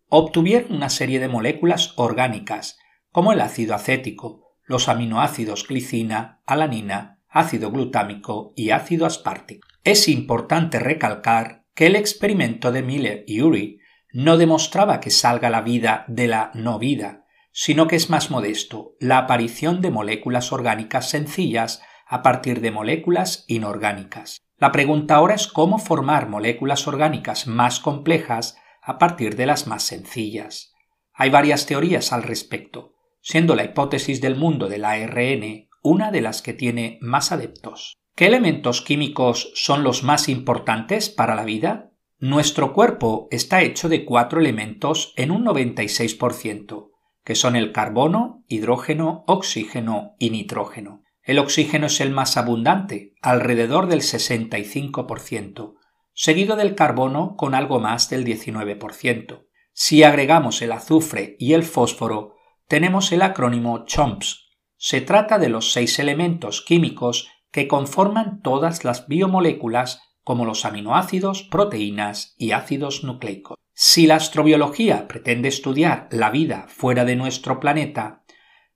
Obtuvieron 0.10 0.74
una 0.74 0.90
serie 0.90 1.20
de 1.20 1.28
moléculas 1.28 1.94
orgánicas, 1.98 2.78
como 3.12 3.34
el 3.34 3.42
ácido 3.42 3.74
acético, 3.74 4.44
los 4.64 4.90
aminoácidos 4.90 5.66
glicina, 5.66 6.42
alanina, 6.46 7.20
ácido 7.30 7.72
glutámico 7.72 8.54
y 8.56 8.70
ácido 8.70 9.08
aspartico. 9.08 9.68
Es 9.84 10.08
importante 10.08 10.80
recalcar 10.80 11.66
que 11.74 11.88
el 11.88 11.96
experimento 11.96 12.72
de 12.72 12.84
Miller 12.84 13.24
y 13.28 13.42
Urey 13.42 13.80
no 14.12 14.38
demostraba 14.38 15.00
que 15.00 15.10
salga 15.10 15.50
la 15.50 15.62
vida 15.62 16.06
de 16.08 16.28
la 16.28 16.52
no 16.54 16.80
vida, 16.80 17.26
sino 17.60 17.88
que 17.88 17.96
es 17.96 18.12
más 18.12 18.30
modesto, 18.30 18.94
la 19.00 19.18
aparición 19.18 19.82
de 19.82 19.90
moléculas 19.90 20.52
orgánicas 20.52 21.10
sencillas 21.10 21.82
a 22.06 22.22
partir 22.22 22.62
de 22.62 22.70
moléculas 22.70 23.46
inorgánicas. 23.48 24.38
La 24.60 24.72
pregunta 24.72 25.16
ahora 25.16 25.34
es 25.34 25.48
cómo 25.48 25.80
formar 25.80 26.30
moléculas 26.30 26.88
orgánicas 26.88 27.48
más 27.48 27.80
complejas 27.80 28.60
a 28.84 29.00
partir 29.00 29.36
de 29.36 29.48
las 29.48 29.66
más 29.66 29.82
sencillas. 29.82 30.76
Hay 31.16 31.32
varias 31.32 31.66
teorías 31.66 32.14
al 32.14 32.22
respecto, 32.22 32.94
siendo 33.22 33.56
la 33.56 33.64
hipótesis 33.64 34.22
del 34.22 34.36
mundo 34.36 34.68
del 34.68 34.86
ARN 34.86 35.68
una 35.82 36.12
de 36.12 36.22
las 36.22 36.44
que 36.44 36.54
tiene 36.54 37.00
más 37.02 37.32
adeptos. 37.32 37.96
¿Qué 38.16 38.28
elementos 38.28 38.84
químicos 38.84 39.52
son 39.56 39.84
los 39.84 40.04
más 40.04 40.30
importantes 40.30 41.10
para 41.10 41.34
la 41.34 41.44
vida? 41.44 41.90
Nuestro 42.20 42.74
cuerpo 42.74 43.28
está 43.32 43.64
hecho 43.64 43.90
de 43.90 44.06
cuatro 44.06 44.40
elementos 44.40 45.12
en 45.16 45.32
un 45.32 45.44
96%, 45.44 46.92
que 47.28 47.36
son 47.36 47.58
el 47.58 47.74
carbono, 47.74 48.46
hidrógeno, 48.48 49.26
oxígeno 49.28 50.16
y 50.18 50.30
nitrógeno. 50.30 51.04
El 51.24 51.40
oxígeno 51.40 51.88
es 51.88 52.00
el 52.00 52.12
más 52.12 52.38
abundante, 52.38 53.16
alrededor 53.22 53.88
del 53.88 54.00
65%, 54.00 55.74
seguido 56.14 56.56
del 56.56 56.74
carbono 56.74 57.36
con 57.36 57.54
algo 57.54 57.82
más 57.82 58.10
del 58.10 58.24
19%. 58.24 59.46
Si 59.74 60.04
agregamos 60.04 60.62
el 60.62 60.72
azufre 60.72 61.36
y 61.38 61.52
el 61.52 61.64
fósforo, 61.64 62.36
tenemos 62.70 63.12
el 63.12 63.22
acrónimo 63.22 63.84
CHOMPS. 63.84 64.48
Se 64.78 65.02
trata 65.02 65.38
de 65.38 65.50
los 65.50 65.74
seis 65.74 66.00
elementos 66.00 66.62
químicos 66.62 67.28
que 67.52 67.68
conforman 67.68 68.42
todas 68.42 68.86
las 68.86 69.10
biomoléculas 69.10 70.02
como 70.24 70.46
los 70.46 70.64
aminoácidos, 70.64 71.44
proteínas 71.44 72.36
y 72.38 72.52
ácidos 72.52 73.04
nucleicos. 73.04 73.58
Si 73.80 74.08
la 74.08 74.16
astrobiología 74.16 75.08
pretende 75.08 75.50
estudiar 75.50 76.08
la 76.10 76.32
vida 76.32 76.66
fuera 76.68 77.06
de 77.06 77.16
nuestro 77.16 77.60
planeta, 77.60 78.24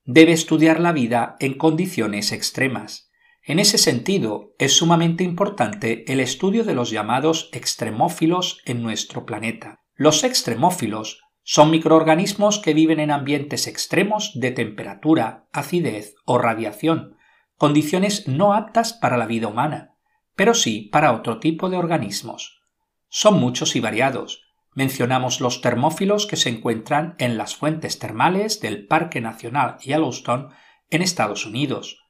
debe 0.03 0.31
estudiar 0.31 0.79
la 0.79 0.91
vida 0.91 1.37
en 1.39 1.55
condiciones 1.55 2.31
extremas. 2.31 3.09
En 3.43 3.57
ese 3.57 3.79
sentido, 3.79 4.53
es 4.59 4.73
sumamente 4.73 5.23
importante 5.23 6.03
el 6.13 6.19
estudio 6.19 6.63
de 6.63 6.75
los 6.75 6.91
llamados 6.91 7.49
extremófilos 7.51 8.61
en 8.63 8.83
nuestro 8.83 9.25
planeta. 9.25 9.79
Los 9.95 10.23
extremófilos 10.23 11.23
son 11.41 11.71
microorganismos 11.71 12.59
que 12.59 12.75
viven 12.75 12.99
en 12.99 13.09
ambientes 13.09 13.65
extremos 13.65 14.33
de 14.35 14.51
temperatura, 14.51 15.47
acidez 15.51 16.13
o 16.25 16.37
radiación, 16.37 17.17
condiciones 17.57 18.27
no 18.27 18.53
aptas 18.53 18.93
para 18.93 19.17
la 19.17 19.25
vida 19.25 19.47
humana, 19.47 19.95
pero 20.35 20.53
sí 20.53 20.89
para 20.91 21.13
otro 21.13 21.39
tipo 21.39 21.71
de 21.71 21.77
organismos. 21.77 22.61
Son 23.09 23.39
muchos 23.39 23.75
y 23.75 23.79
variados. 23.79 24.50
Mencionamos 24.73 25.41
los 25.41 25.61
termófilos 25.61 26.25
que 26.25 26.37
se 26.37 26.49
encuentran 26.49 27.15
en 27.17 27.37
las 27.37 27.55
fuentes 27.55 27.99
termales 27.99 28.61
del 28.61 28.87
Parque 28.87 29.19
Nacional 29.19 29.77
Yellowstone 29.79 30.49
en 30.89 31.01
Estados 31.01 31.45
Unidos, 31.45 32.03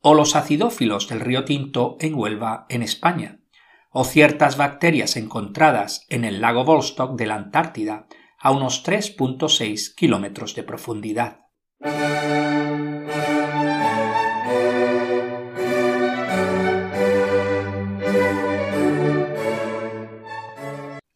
o 0.00 0.14
los 0.14 0.36
acidófilos 0.36 1.08
del 1.08 1.20
río 1.20 1.44
Tinto 1.44 1.96
en 1.98 2.14
Huelva, 2.14 2.66
en 2.68 2.82
España, 2.82 3.40
o 3.90 4.04
ciertas 4.04 4.56
bacterias 4.56 5.16
encontradas 5.16 6.06
en 6.08 6.24
el 6.24 6.40
lago 6.40 6.64
Volstock 6.64 7.16
de 7.16 7.26
la 7.26 7.36
Antártida 7.36 8.06
a 8.38 8.50
unos 8.50 8.84
3.6 8.84 9.94
kilómetros 9.94 10.54
de 10.54 10.62
profundidad. 10.62 11.40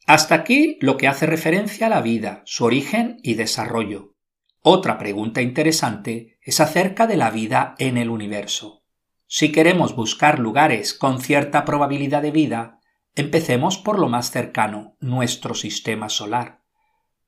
Hasta 0.09 0.37
aquí 0.37 0.79
lo 0.81 0.97
que 0.97 1.07
hace 1.07 1.27
referencia 1.27 1.87
a 1.87 1.91
la 1.91 2.01
vida, 2.01 2.41
su 2.47 2.65
origen 2.65 3.19
y 3.23 3.35
desarrollo. 3.35 4.15
Otra 4.63 4.97
pregunta 4.97 5.43
interesante 5.43 6.39
es 6.41 6.61
acerca 6.61 7.07
de 7.07 7.19
la 7.19 7.31
vida 7.31 7.75
en 7.77 7.99
el 7.99 8.09
universo. 8.09 8.85
Si 9.27 9.53
queremos 9.53 9.95
buscar 9.95 10.39
lugares 10.39 10.95
con 10.95 11.21
cierta 11.21 11.67
probabilidad 11.67 12.23
de 12.23 12.31
vida, 12.31 12.81
empecemos 13.17 13.77
por 13.77 13.99
lo 13.99 14.09
más 14.09 14.31
cercano, 14.31 14.97
nuestro 14.99 15.53
sistema 15.53 16.09
solar. 16.09 16.63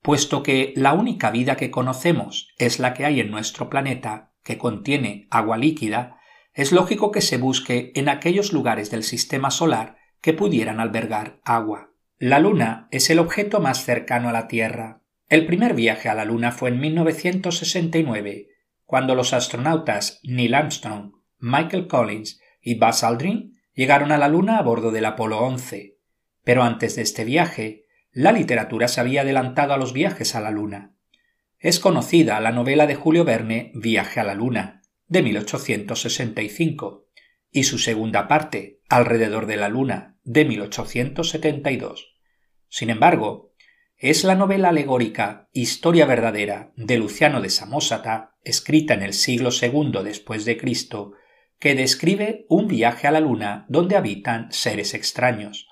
Puesto 0.01 0.43
que 0.43 0.73
la 0.75 0.95
única 0.95 1.31
vida 1.31 1.59
que 1.59 1.71
conocemos 1.71 2.49
es 2.57 2.79
la 2.79 2.95
que 2.95 3.05
hay 3.05 3.21
en 3.21 3.31
nuestro 3.31 3.69
planeta, 3.69 4.33
que 4.43 4.57
contiene 4.57 5.29
agua 5.31 5.59
líquida, 5.59 6.17
es 6.55 6.73
lógico 6.73 7.11
que 7.11 7.21
se 7.21 7.37
busque 7.37 7.93
en 7.95 8.09
aquellos 8.09 8.55
lugares 8.55 8.91
del 8.91 9.03
sistema 9.03 9.51
solar 9.51 9.99
que 10.23 10.33
pudieran 10.33 10.81
albergar 10.81 11.43
agua. 11.45 11.90
La 12.23 12.39
Luna 12.39 12.87
es 12.91 13.09
el 13.09 13.19
objeto 13.19 13.61
más 13.61 13.83
cercano 13.87 14.29
a 14.29 14.33
la 14.33 14.47
Tierra. 14.47 15.01
El 15.31 15.47
primer 15.47 15.73
viaje 15.73 16.11
a 16.11 16.15
la 16.15 16.27
Luna 16.27 16.53
fue 16.53 16.69
en 16.69 16.79
1969, 16.79 18.49
cuando 18.85 19.15
los 19.15 19.33
astronautas 19.33 20.21
Neil 20.23 20.53
Armstrong, 20.53 21.15
Michael 21.39 21.87
Collins 21.87 22.39
y 22.61 22.79
Buzz 22.79 23.05
Aldrin 23.05 23.59
llegaron 23.73 24.13
a 24.13 24.19
la 24.19 24.29
Luna 24.29 24.59
a 24.59 24.63
bordo 24.63 24.91
del 24.91 25.07
Apolo 25.07 25.39
11. 25.39 25.97
Pero 26.45 26.63
antes 26.63 26.95
de 26.97 27.01
este 27.01 27.25
viaje, 27.25 27.87
la 28.13 28.33
literatura 28.33 28.89
se 28.89 29.01
había 29.01 29.23
adelantado 29.23 29.73
a 29.73 29.79
los 29.79 29.95
viajes 29.95 30.35
a 30.35 30.43
la 30.43 30.51
Luna. 30.51 30.95
Es 31.59 31.81
conocida 31.81 32.39
la 32.41 32.53
novela 32.53 32.87
de 32.87 32.97
Julio 32.97 33.25
Verne 33.25 33.73
Viaje 33.75 34.21
a 34.21 34.25
la 34.25 34.35
Luna, 34.35 34.83
de 35.07 35.23
1865, 35.23 37.07
y 37.51 37.63
su 37.63 37.79
segunda 37.79 38.29
parte, 38.29 38.80
Alrededor 38.91 39.47
de 39.47 39.57
la 39.57 39.69
Luna, 39.69 40.17
de 40.25 40.45
1872. 40.45 42.17
Sin 42.69 42.91
embargo, 42.91 43.55
es 43.97 44.25
la 44.25 44.35
novela 44.35 44.71
alegórica 44.71 45.49
Historia 45.53 46.07
verdadera 46.07 46.73
de 46.75 46.99
Luciano 46.99 47.41
de 47.41 47.51
Samosata, 47.51 48.35
escrita 48.43 48.95
en 48.95 49.03
el 49.03 49.13
siglo 49.13 49.51
II 49.53 49.93
después 50.03 50.45
de 50.45 50.57
Cristo, 50.57 51.13
que 51.61 51.77
describe 51.77 52.47
un 52.49 52.67
viaje 52.67 53.07
a 53.07 53.13
la 53.13 53.21
luna 53.21 53.65
donde 53.69 53.95
habitan 53.95 54.51
seres 54.51 54.93
extraños. 54.93 55.69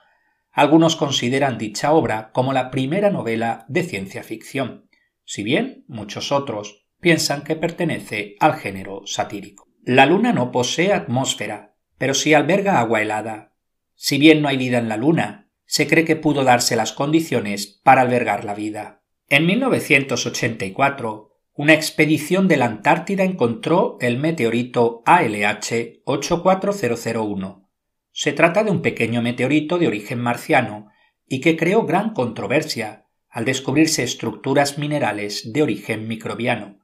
Algunos 0.53 0.95
consideran 0.95 1.59
dicha 1.59 1.93
obra 1.93 2.31
como 2.33 2.53
la 2.53 2.71
primera 2.71 3.11
novela 3.11 3.65
de 3.69 3.83
ciencia 3.83 4.23
ficción, 4.23 4.89
si 5.25 5.43
bien 5.43 5.85
muchos 5.89 6.31
otros 6.31 6.87
piensan 7.01 7.43
que 7.43 7.57
pertenece 7.57 8.37
al 8.39 8.55
género 8.55 9.03
satírico. 9.07 9.67
La 9.83 10.07
luna 10.07 10.33
no 10.33 10.53
posee 10.53 10.93
atmósfera, 10.93 11.75
pero 11.99 12.15
sí 12.15 12.35
alberga 12.35 12.79
agua 12.79 13.03
helada. 13.03 13.55
Si 13.95 14.19
bien 14.19 14.41
no 14.41 14.49
hay 14.49 14.57
vida 14.57 14.79
en 14.79 14.89
la 14.89 14.97
luna, 14.97 15.51
se 15.67 15.87
cree 15.87 16.05
que 16.05 16.17
pudo 16.17 16.45
darse 16.45 16.77
las 16.77 16.93
condiciones 16.93 17.67
para 17.67 18.03
albergar 18.03 18.45
la 18.45 18.55
vida. 18.55 19.03
En 19.29 19.45
1984, 19.45 21.29
una 21.53 21.75
expedición 21.75 22.49
de 22.49 22.57
la 22.57 22.67
Antártida 22.67 23.25
encontró 23.25 23.99
el 24.01 24.17
meteorito 24.17 25.03
ALH 25.05 26.03
84001. 26.05 27.69
Se 28.13 28.33
trata 28.33 28.65
de 28.65 28.71
un 28.71 28.81
pequeño 28.81 29.21
meteorito 29.23 29.79
de 29.79 29.89
origen 29.89 30.21
marciano 30.21 30.89
y 31.27 31.41
que 31.41 31.57
creó 31.57 31.85
gran 31.85 32.15
controversia 32.15 33.07
al 33.29 33.45
descubrirse 33.45 34.03
estructuras 34.03 34.79
minerales 34.79 35.53
de 35.53 35.63
origen 35.63 36.09
microbiano, 36.09 36.79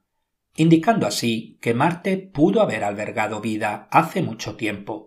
indicando 0.55 1.07
así 1.07 1.57
que 1.61 1.73
Marte 1.73 2.17
pudo 2.17 2.61
haber 2.61 2.83
albergado 2.83 3.41
vida 3.41 3.87
hace 3.91 4.21
mucho 4.21 4.55
tiempo, 4.55 5.04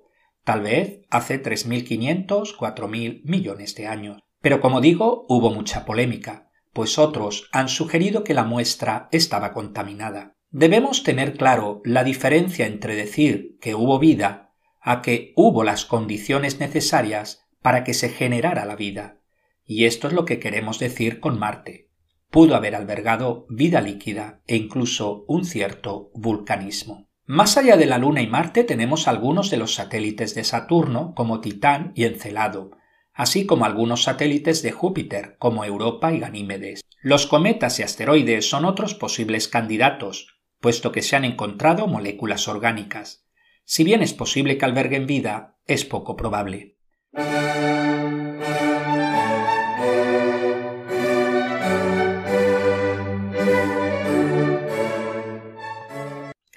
tal 0.48 0.62
vez 0.62 1.02
hace 1.10 1.42
3.500, 1.42 2.56
4.000 2.56 3.20
millones 3.24 3.74
de 3.74 3.86
años. 3.86 4.22
Pero 4.40 4.62
como 4.62 4.80
digo, 4.80 5.26
hubo 5.28 5.50
mucha 5.50 5.84
polémica, 5.84 6.48
pues 6.72 6.98
otros 6.98 7.50
han 7.52 7.68
sugerido 7.68 8.24
que 8.24 8.32
la 8.32 8.44
muestra 8.44 9.10
estaba 9.12 9.52
contaminada. 9.52 10.38
Debemos 10.48 11.02
tener 11.02 11.36
claro 11.36 11.82
la 11.84 12.02
diferencia 12.02 12.66
entre 12.66 12.96
decir 12.96 13.58
que 13.60 13.74
hubo 13.74 13.98
vida 13.98 14.54
a 14.80 15.02
que 15.02 15.34
hubo 15.36 15.64
las 15.64 15.84
condiciones 15.84 16.60
necesarias 16.60 17.46
para 17.60 17.84
que 17.84 17.92
se 17.92 18.08
generara 18.08 18.64
la 18.64 18.74
vida. 18.74 19.20
Y 19.66 19.84
esto 19.84 20.08
es 20.08 20.14
lo 20.14 20.24
que 20.24 20.38
queremos 20.38 20.78
decir 20.78 21.20
con 21.20 21.38
Marte. 21.38 21.90
Pudo 22.30 22.54
haber 22.54 22.74
albergado 22.74 23.44
vida 23.50 23.82
líquida 23.82 24.40
e 24.46 24.56
incluso 24.56 25.26
un 25.28 25.44
cierto 25.44 26.10
vulcanismo. 26.14 27.07
Más 27.30 27.58
allá 27.58 27.76
de 27.76 27.84
la 27.84 27.98
Luna 27.98 28.22
y 28.22 28.26
Marte 28.26 28.64
tenemos 28.64 29.06
algunos 29.06 29.50
de 29.50 29.58
los 29.58 29.74
satélites 29.74 30.34
de 30.34 30.44
Saturno, 30.44 31.12
como 31.14 31.42
Titán 31.42 31.92
y 31.94 32.04
Encelado, 32.04 32.70
así 33.12 33.44
como 33.44 33.66
algunos 33.66 34.04
satélites 34.04 34.62
de 34.62 34.72
Júpiter, 34.72 35.36
como 35.38 35.62
Europa 35.62 36.10
y 36.10 36.20
Ganímedes. 36.20 36.80
Los 37.02 37.26
cometas 37.26 37.78
y 37.80 37.82
asteroides 37.82 38.48
son 38.48 38.64
otros 38.64 38.94
posibles 38.94 39.46
candidatos, 39.46 40.38
puesto 40.58 40.90
que 40.90 41.02
se 41.02 41.16
han 41.16 41.26
encontrado 41.26 41.86
moléculas 41.86 42.48
orgánicas. 42.48 43.26
Si 43.66 43.84
bien 43.84 44.00
es 44.00 44.14
posible 44.14 44.56
que 44.56 44.64
alberguen 44.64 45.06
vida, 45.06 45.58
es 45.66 45.84
poco 45.84 46.16
probable. 46.16 46.78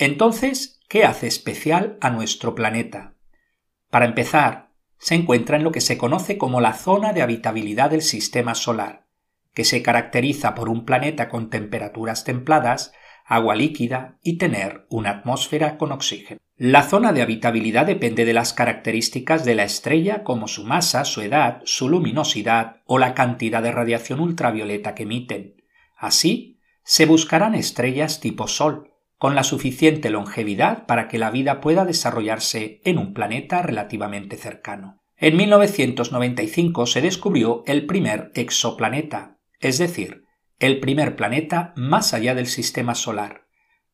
Entonces, 0.02 0.80
¿qué 0.90 1.06
hace 1.06 1.28
especial 1.28 2.00
a 2.02 2.10
nuestro 2.10 2.56
planeta? 2.56 3.14
Para 3.92 4.08
empezar, 4.08 4.72
se 4.98 5.14
encuentra 5.14 5.58
en 5.58 5.64
lo 5.64 5.72
que 5.72 5.80
se 5.80 6.00
conoce 6.00 6.40
como 6.40 6.60
la 6.60 6.74
zona 6.74 7.14
de 7.14 7.22
habitabilidad 7.22 7.92
del 7.92 8.02
sistema 8.02 8.56
solar, 8.56 9.06
que 9.54 9.64
se 9.64 9.84
caracteriza 9.84 10.56
por 10.56 10.70
un 10.70 10.86
planeta 10.86 11.30
con 11.30 11.52
temperaturas 11.52 12.24
templadas, 12.24 12.94
agua 13.26 13.54
líquida 13.54 14.18
y 14.24 14.40
tener 14.40 14.88
una 14.90 15.12
atmósfera 15.12 15.78
con 15.78 15.92
oxígeno. 15.92 16.40
La 16.58 16.82
zona 16.82 17.14
de 17.14 17.22
habitabilidad 17.22 17.86
depende 17.86 18.26
de 18.26 18.34
las 18.34 18.54
características 18.54 19.46
de 19.46 19.54
la 19.54 19.66
estrella 19.66 20.24
como 20.24 20.48
su 20.48 20.66
masa, 20.66 21.06
su 21.06 21.22
edad, 21.22 21.62
su 21.64 21.90
luminosidad 21.90 22.78
o 22.88 22.98
la 22.98 23.14
cantidad 23.14 23.62
de 23.62 23.72
radiación 23.72 24.20
ultravioleta 24.20 24.96
que 24.96 25.04
emiten. 25.04 25.62
Así, 25.96 26.60
se 26.84 27.06
buscarán 27.06 27.54
estrellas 27.54 28.20
tipo 28.20 28.48
Sol, 28.48 28.91
con 29.22 29.36
la 29.36 29.44
suficiente 29.44 30.10
longevidad 30.10 30.88
para 30.88 31.08
que 31.08 31.20
la 31.20 31.30
vida 31.30 31.62
pueda 31.62 31.86
desarrollarse 31.86 32.82
en 32.86 32.98
un 32.98 33.14
planeta 33.14 33.62
relativamente 33.62 34.36
cercano. 34.36 35.04
En 35.16 35.38
1995 35.38 36.88
se 36.88 37.02
descubrió 37.02 37.62
el 37.68 37.86
primer 37.86 38.32
exoplaneta, 38.34 39.38
es 39.60 39.78
decir, 39.78 40.24
el 40.58 40.80
primer 40.80 41.16
planeta 41.16 41.72
más 41.76 42.16
allá 42.16 42.34
del 42.34 42.48
sistema 42.48 42.96
solar. 42.96 43.46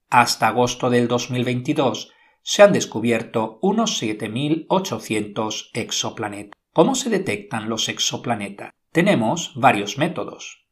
Hasta 0.10 0.48
agosto 0.48 0.90
del 0.90 1.10
2022 1.10 2.14
se 2.42 2.64
han 2.64 2.72
descubierto 2.72 3.60
unos 3.62 4.02
7.800 4.02 5.72
exoplanetas. 5.74 6.58
¿Cómo 6.72 6.96
se 6.96 7.10
detectan 7.10 7.68
los 7.68 7.90
exoplanetas? 7.90 8.72
Tenemos 8.94 9.52
varios 9.58 9.98
métodos. 9.98 10.70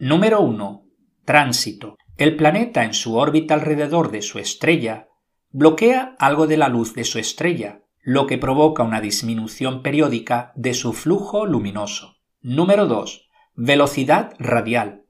Número 0.00 0.40
1. 0.40 0.86
Tránsito. 1.24 1.94
El 2.16 2.36
planeta 2.36 2.84
en 2.84 2.94
su 2.94 3.16
órbita 3.16 3.54
alrededor 3.54 4.10
de 4.10 4.22
su 4.22 4.38
estrella 4.38 5.08
bloquea 5.50 6.14
algo 6.18 6.46
de 6.46 6.56
la 6.56 6.68
luz 6.68 6.94
de 6.94 7.04
su 7.04 7.18
estrella, 7.18 7.82
lo 8.02 8.26
que 8.26 8.38
provoca 8.38 8.82
una 8.82 9.00
disminución 9.00 9.82
periódica 9.82 10.52
de 10.54 10.74
su 10.74 10.92
flujo 10.92 11.46
luminoso. 11.46 12.16
Número 12.40 12.86
2. 12.86 13.28
Velocidad 13.54 14.34
radial. 14.38 15.04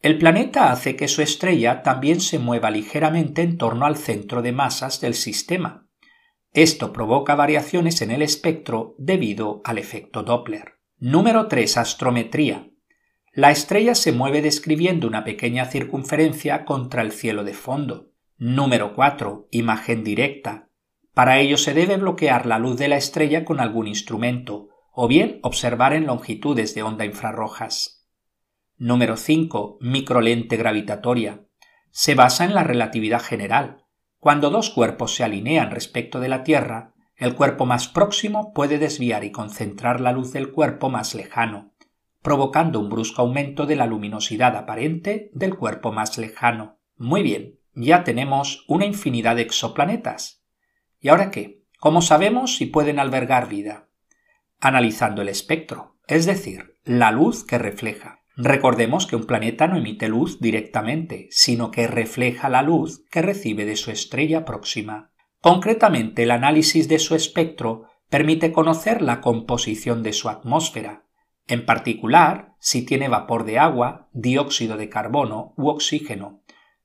El 0.00 0.18
planeta 0.18 0.72
hace 0.72 0.96
que 0.96 1.08
su 1.08 1.22
estrella 1.22 1.82
también 1.82 2.20
se 2.20 2.38
mueva 2.38 2.70
ligeramente 2.70 3.42
en 3.42 3.56
torno 3.56 3.86
al 3.86 3.96
centro 3.96 4.42
de 4.42 4.52
masas 4.52 5.00
del 5.00 5.14
sistema. 5.14 5.86
Esto 6.52 6.92
provoca 6.92 7.34
variaciones 7.34 8.02
en 8.02 8.10
el 8.10 8.20
espectro 8.20 8.94
debido 8.98 9.60
al 9.64 9.78
efecto 9.78 10.22
Doppler. 10.22 10.74
Número 10.98 11.46
3. 11.46 11.76
Astrometría. 11.78 12.71
La 13.34 13.50
estrella 13.50 13.94
se 13.94 14.12
mueve 14.12 14.42
describiendo 14.42 15.06
una 15.06 15.24
pequeña 15.24 15.64
circunferencia 15.64 16.66
contra 16.66 17.00
el 17.00 17.12
cielo 17.12 17.44
de 17.44 17.54
fondo. 17.54 18.10
Número 18.36 18.92
4. 18.92 19.48
Imagen 19.50 20.04
directa. 20.04 20.68
Para 21.14 21.38
ello 21.38 21.56
se 21.56 21.72
debe 21.72 21.96
bloquear 21.96 22.44
la 22.44 22.58
luz 22.58 22.76
de 22.76 22.88
la 22.88 22.98
estrella 22.98 23.46
con 23.46 23.58
algún 23.58 23.86
instrumento, 23.86 24.68
o 24.92 25.08
bien 25.08 25.40
observar 25.42 25.94
en 25.94 26.06
longitudes 26.06 26.74
de 26.74 26.82
onda 26.82 27.06
infrarrojas. 27.06 28.06
Número 28.76 29.16
5. 29.16 29.78
Microlente 29.80 30.58
gravitatoria. 30.58 31.46
Se 31.90 32.14
basa 32.14 32.44
en 32.44 32.54
la 32.54 32.64
relatividad 32.64 33.22
general. 33.22 33.86
Cuando 34.18 34.50
dos 34.50 34.68
cuerpos 34.68 35.14
se 35.14 35.24
alinean 35.24 35.70
respecto 35.70 36.20
de 36.20 36.28
la 36.28 36.44
Tierra, 36.44 36.92
el 37.16 37.34
cuerpo 37.34 37.64
más 37.64 37.88
próximo 37.88 38.52
puede 38.52 38.78
desviar 38.78 39.24
y 39.24 39.32
concentrar 39.32 40.02
la 40.02 40.12
luz 40.12 40.34
del 40.34 40.52
cuerpo 40.52 40.90
más 40.90 41.14
lejano, 41.14 41.71
provocando 42.22 42.80
un 42.80 42.88
brusco 42.88 43.22
aumento 43.22 43.66
de 43.66 43.76
la 43.76 43.86
luminosidad 43.86 44.56
aparente 44.56 45.30
del 45.34 45.56
cuerpo 45.56 45.92
más 45.92 46.16
lejano. 46.18 46.78
Muy 46.96 47.22
bien, 47.22 47.58
ya 47.74 48.04
tenemos 48.04 48.64
una 48.68 48.86
infinidad 48.86 49.36
de 49.36 49.42
exoplanetas. 49.42 50.44
¿Y 51.00 51.08
ahora 51.08 51.30
qué? 51.30 51.62
¿Cómo 51.78 52.00
sabemos 52.00 52.56
si 52.56 52.66
pueden 52.66 53.00
albergar 53.00 53.48
vida? 53.48 53.88
Analizando 54.60 55.22
el 55.22 55.28
espectro, 55.28 55.98
es 56.06 56.26
decir, 56.26 56.78
la 56.84 57.10
luz 57.10 57.44
que 57.44 57.58
refleja. 57.58 58.22
Recordemos 58.36 59.06
que 59.06 59.16
un 59.16 59.24
planeta 59.24 59.66
no 59.66 59.76
emite 59.76 60.08
luz 60.08 60.40
directamente, 60.40 61.28
sino 61.30 61.70
que 61.70 61.86
refleja 61.86 62.48
la 62.48 62.62
luz 62.62 63.04
que 63.10 63.20
recibe 63.20 63.64
de 63.64 63.76
su 63.76 63.90
estrella 63.90 64.44
próxima. 64.44 65.10
Concretamente, 65.40 66.22
el 66.22 66.30
análisis 66.30 66.88
de 66.88 66.98
su 66.98 67.14
espectro 67.14 67.88
permite 68.08 68.52
conocer 68.52 69.02
la 69.02 69.20
composición 69.20 70.02
de 70.02 70.12
su 70.12 70.28
atmósfera, 70.28 71.04
en 71.46 71.66
particular 71.66 72.54
si 72.58 72.84
tiene 72.84 73.08
vapor 73.08 73.44
de 73.44 73.58
agua, 73.58 74.08
dióxido 74.12 74.76
de 74.76 74.88
carbono 74.88 75.54
u 75.56 75.68
oxígeno. 75.68 76.42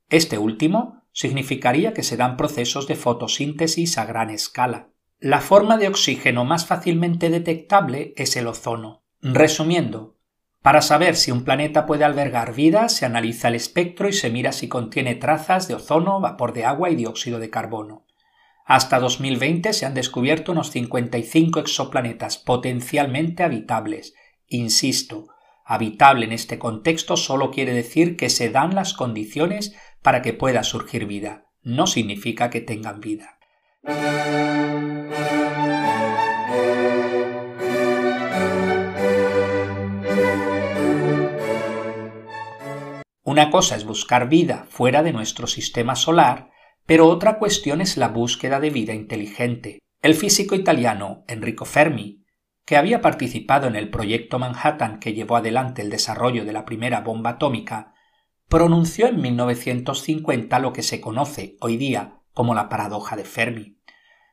Este 0.10 0.38
último 0.38 1.04
significaría 1.12 1.93
que 1.93 2.04
se 2.04 2.17
dan 2.17 2.38
procesos 2.38 2.88
de 2.88 2.96
fotosíntesis 2.96 3.98
a 3.98 4.06
gran 4.06 4.30
escala. 4.30 4.89
La 5.20 5.41
forma 5.41 5.78
de 5.78 5.88
oxígeno 5.88 6.46
más 6.46 6.65
fácilmente 6.65 7.30
detectable 7.30 8.13
es 8.17 8.36
el 8.36 8.48
ozono. 8.48 9.04
Resumiendo, 9.22 10.17
para 10.62 10.82
saber 10.82 11.15
si 11.15 11.32
un 11.32 11.43
planeta 11.43 11.86
puede 11.86 12.04
albergar 12.04 12.54
vida, 12.54 12.89
se 12.89 13.06
analiza 13.06 13.48
el 13.48 13.56
espectro 13.56 14.10
y 14.10 14.13
se 14.13 14.30
mira 14.30 14.52
si 14.52 14.67
contiene 14.67 15.15
trazas 15.15 15.67
de 15.67 15.76
ozono, 15.76 16.20
vapor 16.20 16.54
de 16.54 16.65
agua 16.65 16.89
y 16.89 16.96
dióxido 16.96 17.39
de 17.39 17.50
carbono. 17.50 18.06
Hasta 18.65 19.00
2020 19.00 19.72
se 19.72 19.86
han 19.86 19.93
descubierto 19.93 20.52
unos 20.52 20.72
55 20.72 21.62
exoplanetas 21.62 22.38
potencialmente 22.38 23.43
habitables. 23.43 24.13
Insisto, 24.48 25.28
habitable 25.66 26.26
en 26.26 26.32
este 26.32 26.58
contexto 26.58 27.18
solo 27.18 27.52
quiere 27.52 27.74
decir 27.74 28.18
que 28.18 28.30
se 28.30 28.50
dan 28.50 28.76
las 28.76 28.94
condiciones 28.94 29.76
para 30.02 30.22
que 30.22 30.34
pueda 30.34 30.64
surgir 30.64 31.06
vida. 31.06 31.46
No 31.62 31.88
significa 31.88 32.50
que 32.50 32.62
tengan 32.62 33.02
vida. 33.02 33.40
Una 43.24 43.52
cosa 43.52 43.76
es 43.76 43.86
buscar 43.86 44.30
vida 44.30 44.66
fuera 44.70 45.04
de 45.04 45.14
nuestro 45.14 45.48
sistema 45.48 45.96
solar 45.96 46.52
pero 46.88 47.08
otra 47.08 47.38
cuestión 47.38 47.82
es 47.82 47.98
la 47.98 48.08
búsqueda 48.08 48.60
de 48.60 48.72
vida 48.72 48.94
inteligente. 48.94 49.80
El 50.02 50.16
físico 50.16 50.56
italiano 50.56 51.26
Enrico 51.28 51.66
Fermi, 51.66 52.17
que 52.68 52.76
había 52.76 53.02
participado 53.02 53.68
en 53.68 53.78
el 53.78 53.90
proyecto 53.90 54.40
Manhattan 54.40 55.00
que 55.00 55.14
llevó 55.14 55.38
adelante 55.38 55.82
el 55.82 55.90
desarrollo 55.90 56.44
de 56.44 56.52
la 56.52 56.66
primera 56.66 57.00
bomba 57.00 57.32
atómica, 57.32 57.94
pronunció 58.50 59.08
en 59.08 59.22
1950 59.22 60.60
lo 60.60 60.74
que 60.74 60.84
se 60.84 61.00
conoce 61.00 61.56
hoy 61.62 61.78
día 61.78 62.20
como 62.34 62.54
la 62.54 62.68
paradoja 62.68 63.16
de 63.16 63.24
Fermi. 63.24 63.80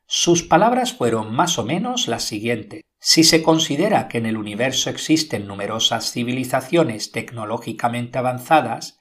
Sus 0.07 0.43
palabras 0.43 0.95
fueron 0.95 1.33
más 1.33 1.61
o 1.61 1.65
menos 1.65 2.09
las 2.09 2.25
siguientes. 2.25 2.83
Si 2.99 3.23
se 3.23 3.41
considera 3.41 4.09
que 4.09 4.19
en 4.19 4.27
el 4.27 4.37
universo 4.37 4.91
existen 4.91 5.47
numerosas 5.47 6.11
civilizaciones 6.11 7.13
tecnológicamente 7.13 8.19
avanzadas, 8.19 8.99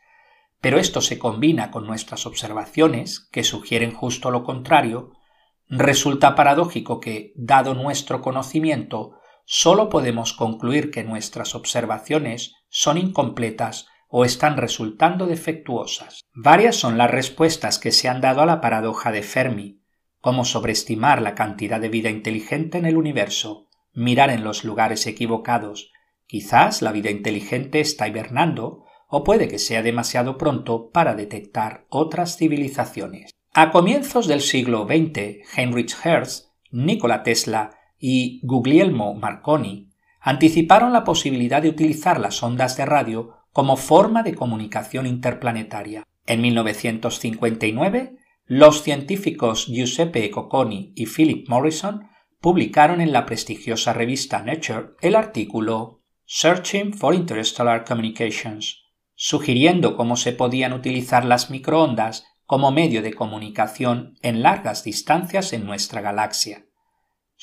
pero 0.62 0.78
esto 0.78 1.02
se 1.02 1.18
combina 1.18 1.72
con 1.72 1.88
nuestras 1.88 2.28
observaciones, 2.28 3.28
que 3.32 3.44
sugieren 3.44 3.94
justo 3.94 4.30
lo 4.30 4.44
contrario, 4.44 5.14
resulta 5.70 6.36
paradójico 6.36 7.00
que, 7.00 7.34
dado 7.36 7.74
nuestro 7.74 8.22
conocimiento, 8.22 9.18
sólo 9.46 9.90
podemos 9.90 10.34
concluir 10.34 10.92
que 10.92 11.04
nuestras 11.04 11.56
observaciones 11.56 12.56
son 12.70 12.98
incompletas 12.98 13.88
o 14.08 14.26
están 14.26 14.58
resultando 14.58 15.26
defectuosas. 15.26 16.22
Varias 16.34 16.76
son 16.76 16.98
las 16.98 17.10
respuestas 17.10 17.80
que 17.80 17.92
se 17.92 18.10
han 18.10 18.22
dado 18.22 18.42
a 18.42 18.46
la 18.46 18.62
paradoja 18.62 19.12
de 19.12 19.24
Fermi, 19.24 19.82
como 20.22 20.46
sobreestimar 20.46 21.22
la 21.22 21.36
cantidad 21.36 21.82
de 21.82 21.90
vida 21.90 22.10
inteligente 22.10 22.78
en 22.78 22.86
el 22.86 22.96
universo, 22.96 23.68
mirar 23.92 24.30
en 24.30 24.44
los 24.44 24.64
lugares 24.64 25.08
equivocados, 25.08 25.92
quizás 26.28 26.82
la 26.82 26.92
vida 26.92 27.10
inteligente 27.10 27.80
está 27.80 28.08
hibernando 28.08 28.86
o 29.08 29.24
puede 29.24 29.48
que 29.48 29.60
sea 29.60 29.84
demasiado 29.84 30.38
pronto 30.38 30.90
para 30.92 31.14
detectar 31.14 31.86
otras 31.90 32.38
civilizaciones. 32.38 33.32
A 33.54 33.72
comienzos 33.72 34.28
del 34.28 34.42
siglo 34.42 34.88
XX, 34.88 35.58
Heinrich 35.58 35.96
Hertz, 36.04 36.52
Nikola 36.72 37.22
Tesla 37.22 37.78
y 38.06 38.42
Guglielmo 38.44 39.14
Marconi 39.14 39.88
anticiparon 40.20 40.92
la 40.92 41.06
posibilidad 41.06 41.62
de 41.62 41.70
utilizar 41.70 42.20
las 42.20 42.44
ondas 42.44 42.76
de 42.76 42.86
radio 42.86 43.36
como 43.54 43.78
forma 43.78 44.24
de 44.24 44.36
comunicación 44.36 45.08
interplanetaria. 45.08 46.04
En 46.26 46.42
1959, 46.42 48.18
los 48.46 48.84
científicos 48.84 49.68
Giuseppe 49.68 50.30
Cocconi 50.32 50.92
y 50.98 51.06
Philip 51.06 51.48
Morrison 51.48 52.10
publicaron 52.42 53.00
en 53.00 53.14
la 53.14 53.26
prestigiosa 53.26 53.94
revista 53.94 54.44
Nature 54.44 54.96
el 55.00 55.16
artículo 55.16 56.02
Searching 56.26 56.92
for 56.92 57.16
Interstellar 57.16 57.86
Communications, 57.86 58.84
sugiriendo 59.16 59.96
cómo 59.96 60.18
se 60.18 60.34
podían 60.34 60.74
utilizar 60.74 61.24
las 61.24 61.50
microondas 61.50 62.26
como 62.46 62.70
medio 62.72 63.02
de 63.02 63.14
comunicación 63.14 64.18
en 64.22 64.44
largas 64.44 64.84
distancias 64.84 65.54
en 65.54 65.66
nuestra 65.66 66.02
galaxia. 66.02 66.66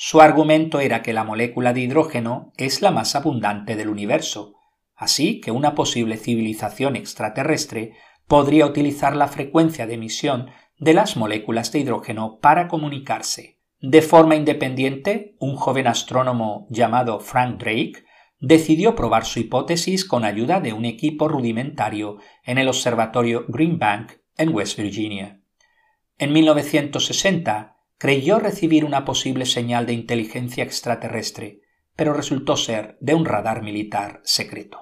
Su 0.03 0.19
argumento 0.19 0.79
era 0.79 1.03
que 1.03 1.13
la 1.13 1.23
molécula 1.23 1.73
de 1.73 1.81
hidrógeno 1.81 2.53
es 2.57 2.81
la 2.81 2.89
más 2.89 3.13
abundante 3.15 3.75
del 3.75 3.87
universo, 3.87 4.55
así 4.95 5.39
que 5.39 5.51
una 5.51 5.75
posible 5.75 6.17
civilización 6.17 6.95
extraterrestre 6.95 7.93
podría 8.25 8.65
utilizar 8.65 9.15
la 9.15 9.27
frecuencia 9.27 9.85
de 9.85 9.93
emisión 9.93 10.49
de 10.79 10.95
las 10.95 11.17
moléculas 11.17 11.71
de 11.71 11.81
hidrógeno 11.81 12.39
para 12.41 12.67
comunicarse. 12.67 13.59
De 13.79 14.01
forma 14.01 14.35
independiente, 14.35 15.35
un 15.37 15.55
joven 15.55 15.85
astrónomo 15.85 16.65
llamado 16.71 17.19
Frank 17.19 17.59
Drake 17.59 18.03
decidió 18.39 18.95
probar 18.95 19.23
su 19.23 19.39
hipótesis 19.39 20.03
con 20.03 20.25
ayuda 20.25 20.61
de 20.61 20.73
un 20.73 20.85
equipo 20.85 21.27
rudimentario 21.27 22.17
en 22.43 22.57
el 22.57 22.69
observatorio 22.69 23.45
Green 23.49 23.77
Bank 23.77 24.13
en 24.35 24.49
West 24.49 24.79
Virginia. 24.79 25.43
En 26.17 26.33
1960 26.33 27.77
creyó 28.01 28.39
recibir 28.39 28.83
una 28.83 29.05
posible 29.05 29.45
señal 29.45 29.85
de 29.85 29.93
inteligencia 29.93 30.63
extraterrestre, 30.63 31.59
pero 31.95 32.13
resultó 32.13 32.57
ser 32.57 32.97
de 32.99 33.13
un 33.13 33.25
radar 33.25 33.61
militar 33.61 34.21
secreto. 34.23 34.81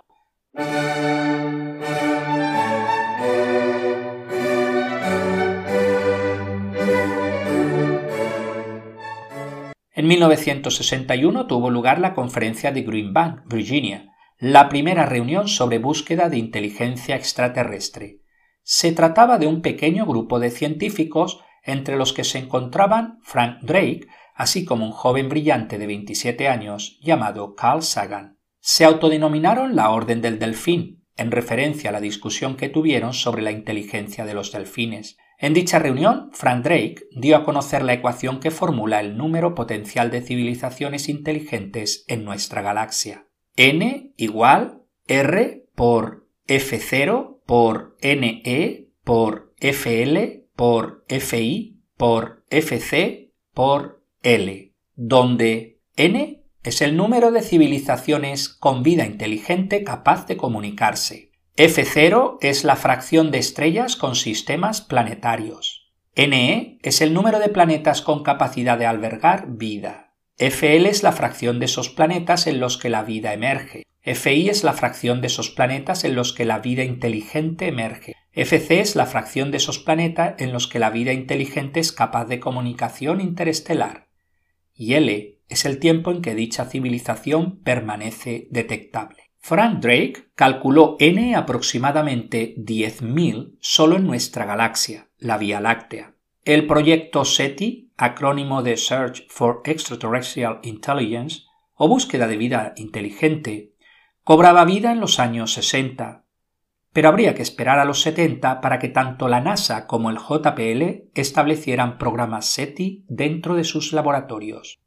En 9.91 10.08
1961 10.08 11.45
tuvo 11.45 11.69
lugar 11.69 11.99
la 11.99 12.13
conferencia 12.13 12.71
de 12.71 12.84
Green 12.84 13.12
Bank, 13.12 13.41
Virginia, 13.47 14.13
la 14.38 14.69
primera 14.69 15.05
reunión 15.05 15.49
sobre 15.49 15.77
búsqueda 15.77 16.29
de 16.29 16.38
inteligencia 16.38 17.17
extraterrestre. 17.17 18.21
Se 18.63 18.93
trataba 18.93 19.38
de 19.39 19.47
un 19.47 19.62
pequeño 19.62 20.05
grupo 20.05 20.39
de 20.39 20.51
científicos 20.51 21.41
entre 21.63 21.98
los 21.98 22.13
que 22.13 22.24
se 22.24 22.39
encontraban 22.39 23.19
Frank 23.24 23.60
Drake, 23.62 24.08
así 24.36 24.65
como 24.65 24.86
un 24.86 24.91
joven 24.91 25.30
brillante 25.30 25.78
de 25.78 25.88
27 25.88 26.48
años 26.48 27.00
llamado 27.02 27.56
Carl 27.56 27.84
Sagan. 27.84 28.39
Se 28.60 28.86
autodenominaron 28.86 29.76
la 29.76 29.89
Orden 29.89 30.22
del 30.22 30.39
Delfín, 30.39 31.00
en 31.19 31.32
referencia 31.32 31.89
a 31.89 31.93
la 31.93 32.00
discusión 32.00 32.56
que 32.56 32.69
tuvieron 32.69 33.13
sobre 33.13 33.41
la 33.41 33.52
inteligencia 33.52 34.26
de 34.26 34.34
los 34.34 34.54
delfines. 34.54 35.17
En 35.38 35.54
dicha 35.54 35.78
reunión, 35.78 36.30
Frank 36.32 36.63
Drake 36.63 37.08
dio 37.12 37.36
a 37.36 37.43
conocer 37.43 37.84
la 37.84 37.93
ecuación 37.93 38.39
que 38.39 38.52
formula 38.52 39.02
el 39.02 39.17
número 39.17 39.54
potencial 39.56 40.12
de 40.12 40.22
civilizaciones 40.22 41.10
inteligentes 41.10 42.06
en 42.08 42.24
nuestra 42.24 42.62
galaxia. 42.62 43.26
n 43.58 44.13
igual 44.15 44.84
r 45.08 45.65
por 45.76 46.28
f0 46.48 47.41
por 47.45 47.98
ne 48.02 48.88
por 49.04 49.54
fl 49.60 50.38
por 50.60 51.06
fi 51.08 51.80
por 51.95 52.43
fc 52.50 53.32
por 53.54 54.04
l, 54.24 54.74
donde 54.93 55.80
n 55.95 56.43
es 56.63 56.82
el 56.82 56.98
número 56.98 57.32
de 57.32 57.43
civilizaciones 57.43 58.50
con 58.50 58.84
vida 58.84 59.06
inteligente 59.06 59.86
capaz 59.86 60.28
de 60.28 60.36
comunicarse. 60.36 61.32
F0 61.56 62.39
es 62.41 62.65
la 62.65 62.76
fracción 62.76 63.32
de 63.32 63.38
estrellas 63.38 63.95
con 63.95 64.17
sistemas 64.17 64.82
planetarios. 64.82 65.93
NE 66.17 66.78
es 66.84 67.00
el 67.00 67.13
número 67.13 67.39
de 67.39 67.48
planetas 67.48 68.02
con 68.02 68.24
capacidad 68.24 68.78
de 68.78 68.86
albergar 68.86 69.45
vida. 69.52 70.13
FL 70.36 70.89
es 70.89 71.04
la 71.04 71.13
fracción 71.13 71.60
de 71.60 71.67
esos 71.67 71.89
planetas 71.89 72.48
en 72.48 72.60
los 72.60 72.78
que 72.78 72.89
la 72.89 73.04
vida 73.04 73.32
emerge. 73.32 73.86
FI 74.02 74.50
es 74.50 74.65
la 74.65 74.74
fracción 74.74 75.22
de 75.22 75.28
esos 75.28 75.52
planetas 75.52 76.04
en 76.04 76.15
los 76.15 76.34
que 76.34 76.43
la 76.43 76.60
vida 76.60 76.84
inteligente 76.84 77.69
emerge. 77.69 78.17
FC 78.31 78.79
es 78.79 78.95
la 78.95 79.05
fracción 79.05 79.51
de 79.51 79.57
esos 79.57 79.79
planetas 79.79 80.35
en 80.37 80.53
los 80.53 80.67
que 80.67 80.79
la 80.79 80.89
vida 80.89 81.13
inteligente 81.13 81.79
es 81.79 81.91
capaz 81.91 82.25
de 82.25 82.39
comunicación 82.39 83.21
interestelar. 83.21 84.09
Y 84.73 84.93
L 84.93 85.39
es 85.49 85.65
el 85.65 85.79
tiempo 85.79 86.11
en 86.11 86.21
que 86.21 86.35
dicha 86.35 86.65
civilización 86.65 87.59
permanece 87.63 88.47
detectable. 88.51 89.31
Frank 89.39 89.79
Drake 89.79 90.31
calculó 90.35 90.95
n 90.99 91.35
aproximadamente 91.35 92.55
10.000 92.57 93.57
solo 93.59 93.95
en 93.95 94.05
nuestra 94.05 94.45
galaxia, 94.45 95.09
la 95.17 95.37
Vía 95.37 95.59
Láctea. 95.59 96.13
El 96.45 96.67
proyecto 96.67 97.25
SETI, 97.25 97.91
acrónimo 97.97 98.63
de 98.63 98.77
Search 98.77 99.27
for 99.29 99.61
Extraterrestrial 99.65 100.59
Intelligence, 100.63 101.43
o 101.73 101.87
búsqueda 101.87 102.27
de 102.27 102.37
vida 102.37 102.73
inteligente, 102.75 103.73
cobraba 104.23 104.65
vida 104.65 104.91
en 104.91 104.99
los 104.99 105.19
años 105.19 105.53
60, 105.53 106.25
pero 106.99 107.07
habría 107.07 107.33
que 107.33 107.43
esperar 107.43 107.79
a 107.79 107.85
los 107.85 108.01
70 108.01 108.59
para 108.59 108.77
que 108.77 108.89
tanto 108.89 109.29
la 109.29 109.39
NASA 109.39 109.88
como 109.88 110.09
el 110.09 110.17
JPL 110.17 111.07
establecieran 111.15 111.97
programas 111.97 112.47
SETI 112.47 113.05
dentro 113.07 113.55
de 113.55 113.63
sus 113.63 113.93
laboratorios. 113.93 114.81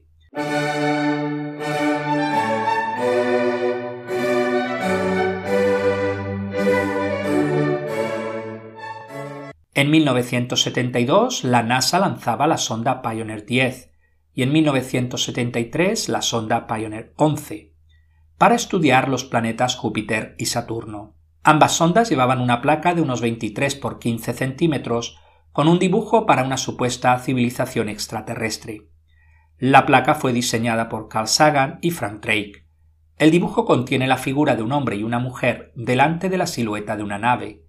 En 9.72 9.90
1972 9.90 11.44
la 11.44 11.62
NASA 11.62 11.98
lanzaba 11.98 12.46
la 12.46 12.58
sonda 12.58 13.00
Pioneer 13.00 13.46
10 13.46 13.90
y 14.34 14.42
en 14.42 14.52
1973 14.52 16.10
la 16.10 16.20
sonda 16.20 16.66
Pioneer 16.66 17.14
11 17.16 17.72
para 18.36 18.54
estudiar 18.54 19.08
los 19.08 19.24
planetas 19.24 19.76
Júpiter 19.76 20.34
y 20.36 20.44
Saturno. 20.44 21.21
Ambas 21.42 21.72
sondas 21.72 22.08
llevaban 22.08 22.40
una 22.40 22.60
placa 22.60 22.94
de 22.94 23.02
unos 23.02 23.20
23 23.20 23.74
por 23.76 23.98
15 23.98 24.32
centímetros 24.32 25.18
con 25.52 25.68
un 25.68 25.78
dibujo 25.78 26.24
para 26.26 26.44
una 26.44 26.56
supuesta 26.56 27.18
civilización 27.18 27.88
extraterrestre. 27.88 28.88
La 29.58 29.86
placa 29.86 30.14
fue 30.14 30.32
diseñada 30.32 30.88
por 30.88 31.08
Carl 31.08 31.28
Sagan 31.28 31.78
y 31.82 31.90
Frank 31.90 32.22
Drake. 32.22 32.66
El 33.18 33.30
dibujo 33.30 33.64
contiene 33.64 34.06
la 34.06 34.16
figura 34.16 34.56
de 34.56 34.62
un 34.62 34.72
hombre 34.72 34.96
y 34.96 35.02
una 35.02 35.18
mujer 35.18 35.72
delante 35.74 36.28
de 36.28 36.38
la 36.38 36.46
silueta 36.46 36.96
de 36.96 37.02
una 37.02 37.18
nave, 37.18 37.62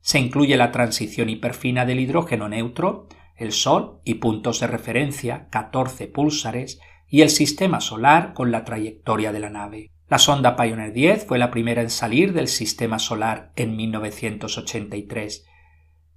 se 0.00 0.18
incluye 0.18 0.56
la 0.56 0.72
transición 0.72 1.28
hiperfina 1.28 1.84
del 1.84 2.00
hidrógeno 2.00 2.48
neutro, 2.48 3.06
el 3.36 3.52
Sol 3.52 4.00
y 4.04 4.14
puntos 4.14 4.60
de 4.60 4.66
referencia, 4.66 5.48
14 5.50 6.08
púlsares, 6.08 6.80
y 7.06 7.22
el 7.22 7.30
sistema 7.30 7.80
solar 7.80 8.32
con 8.34 8.50
la 8.50 8.64
trayectoria 8.64 9.32
de 9.32 9.40
la 9.40 9.50
nave. 9.50 9.90
La 10.10 10.18
sonda 10.18 10.56
Pioneer 10.56 10.92
10 10.92 11.26
fue 11.26 11.38
la 11.38 11.50
primera 11.50 11.80
en 11.80 11.88
salir 11.88 12.34
del 12.34 12.48
sistema 12.48 12.98
solar 12.98 13.52
en 13.56 13.76
1983 13.76 15.46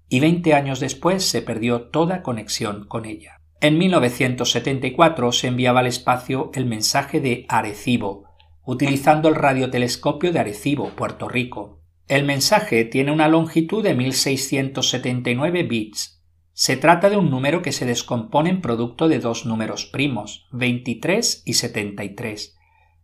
y 0.10 0.20
20 0.20 0.54
años 0.54 0.80
después 0.82 1.24
se 1.24 1.42
perdió 1.42 1.84
toda 1.84 2.24
conexión 2.24 2.86
con 2.88 3.06
ella. 3.06 3.40
En 3.62 3.78
1974 3.78 5.32
se 5.32 5.48
enviaba 5.48 5.80
al 5.80 5.88
espacio 5.88 6.52
el 6.54 6.66
mensaje 6.66 7.22
de 7.22 7.46
Arecibo, 7.48 8.26
utilizando 8.66 9.30
el 9.30 9.36
radiotelescopio 9.36 10.34
de 10.34 10.40
Arecibo, 10.40 10.90
Puerto 10.90 11.30
Rico, 11.30 11.84
el 12.08 12.26
mensaje 12.26 12.84
tiene 12.84 13.12
una 13.12 13.30
longitud 13.30 13.82
de 13.82 13.94
1679 13.94 15.64
bits. 15.64 16.22
Se 16.52 16.76
trata 16.76 17.10
de 17.10 17.16
un 17.16 17.30
número 17.30 17.62
que 17.62 17.72
se 17.72 17.86
descompone 17.86 18.50
en 18.50 18.62
producto 18.62 19.08
de 19.08 19.20
dos 19.20 19.46
números 19.46 19.86
primos, 19.86 20.46
23 20.52 21.44
y 21.46 21.54
73. 21.54 22.53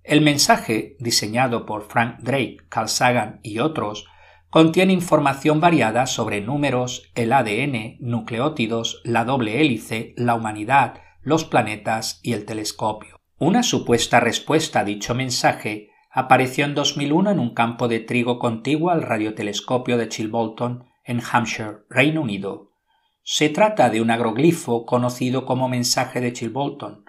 El 0.10 0.22
mensaje, 0.22 0.96
diseñado 0.98 1.68
por 1.68 1.84
Frank 1.84 2.22
Drake, 2.22 2.58
Carl 2.68 2.90
Sagan 2.90 3.40
y 3.44 3.60
otros, 3.60 4.08
contiene 4.50 4.92
información 4.92 5.60
variada 5.60 6.08
sobre 6.08 6.42
números, 6.42 7.12
el 7.14 7.32
ADN, 7.32 7.98
nucleótidos, 8.00 9.02
la 9.04 9.24
doble 9.24 9.62
hélice, 9.62 10.16
la 10.18 10.34
humanidad, 10.34 10.96
los 11.22 11.46
planetas 11.46 12.22
y 12.24 12.34
el 12.34 12.46
telescopio. 12.46 13.18
Una 13.38 13.62
supuesta 13.62 14.20
respuesta 14.20 14.80
a 14.80 14.84
dicho 14.84 15.14
mensaje 15.14 15.92
apareció 16.10 16.66
en 16.66 16.74
2001 16.74 17.30
en 17.30 17.38
un 17.38 17.54
campo 17.54 17.88
de 17.88 18.00
trigo 18.00 18.40
contiguo 18.40 18.90
al 18.90 19.04
radiotelescopio 19.04 19.96
de 19.96 20.10
Chilbolton, 20.10 20.86
en 21.04 21.22
Hampshire, 21.32 21.84
Reino 21.88 22.22
Unido. 22.22 22.72
Se 23.22 23.50
trata 23.50 23.92
de 23.92 24.02
un 24.02 24.10
agroglifo 24.10 24.88
conocido 24.88 25.46
como 25.46 25.70
mensaje 25.70 26.20
de 26.20 26.34
Chilbolton. 26.34 27.06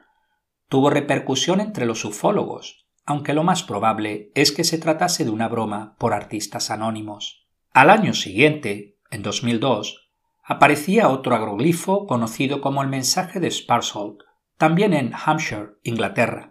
Tuvo 0.68 0.90
repercusión 0.90 1.60
entre 1.60 1.86
los 1.86 2.04
ufólogos, 2.04 2.80
aunque 3.06 3.34
lo 3.34 3.42
más 3.42 3.62
probable 3.62 4.30
es 4.34 4.52
que 4.52 4.64
se 4.64 4.78
tratase 4.78 5.24
de 5.24 5.30
una 5.30 5.48
broma 5.48 5.96
por 5.98 6.12
artistas 6.12 6.70
anónimos. 6.70 7.46
Al 7.72 7.90
año 7.90 8.14
siguiente, 8.14 8.98
en 9.10 9.22
2002, 9.22 10.10
aparecía 10.44 11.08
otro 11.08 11.34
agroglifo 11.34 12.06
conocido 12.06 12.60
como 12.60 12.82
el 12.82 12.88
mensaje 12.88 13.40
de 13.40 13.50
Sparsholt, 13.50 14.22
también 14.56 14.92
en 14.92 15.12
Hampshire, 15.14 15.70
Inglaterra 15.82 16.50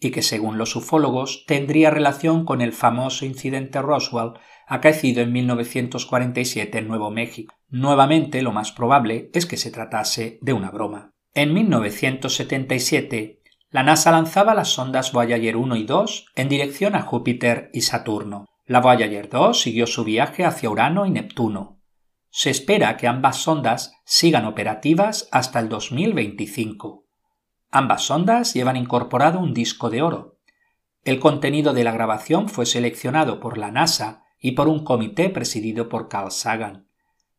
y 0.00 0.10
que 0.10 0.22
según 0.22 0.56
los 0.56 0.74
ufólogos 0.74 1.44
tendría 1.46 1.90
relación 1.90 2.44
con 2.44 2.62
el 2.62 2.72
famoso 2.72 3.26
incidente 3.26 3.82
Roswell 3.82 4.32
acaecido 4.66 5.20
en 5.20 5.32
1947 5.32 6.78
en 6.78 6.88
Nuevo 6.88 7.10
México. 7.10 7.54
Nuevamente, 7.68 8.40
lo 8.40 8.52
más 8.52 8.72
probable 8.72 9.30
es 9.34 9.44
que 9.44 9.58
se 9.58 9.70
tratase 9.70 10.38
de 10.40 10.52
una 10.54 10.70
broma. 10.70 11.12
En 11.34 11.52
1977, 11.52 13.39
la 13.70 13.84
NASA 13.84 14.10
lanzaba 14.10 14.54
las 14.54 14.68
sondas 14.68 15.12
Voyager 15.12 15.56
1 15.56 15.76
y 15.76 15.84
2 15.84 16.26
en 16.34 16.48
dirección 16.48 16.96
a 16.96 17.02
Júpiter 17.02 17.70
y 17.72 17.82
Saturno. 17.82 18.46
La 18.66 18.80
Voyager 18.80 19.28
2 19.28 19.60
siguió 19.60 19.86
su 19.86 20.02
viaje 20.02 20.44
hacia 20.44 20.70
Urano 20.70 21.06
y 21.06 21.10
Neptuno. 21.10 21.80
Se 22.30 22.50
espera 22.50 22.96
que 22.96 23.06
ambas 23.06 23.36
sondas 23.36 23.92
sigan 24.04 24.44
operativas 24.44 25.28
hasta 25.30 25.60
el 25.60 25.68
2025. 25.68 27.04
Ambas 27.70 28.02
sondas 28.02 28.54
llevan 28.54 28.76
incorporado 28.76 29.38
un 29.38 29.54
disco 29.54 29.88
de 29.88 30.02
oro. 30.02 30.38
El 31.04 31.20
contenido 31.20 31.72
de 31.72 31.84
la 31.84 31.92
grabación 31.92 32.48
fue 32.48 32.66
seleccionado 32.66 33.38
por 33.38 33.56
la 33.56 33.70
NASA 33.70 34.24
y 34.40 34.52
por 34.52 34.66
un 34.66 34.82
comité 34.82 35.30
presidido 35.30 35.88
por 35.88 36.08
Carl 36.08 36.32
Sagan. 36.32 36.88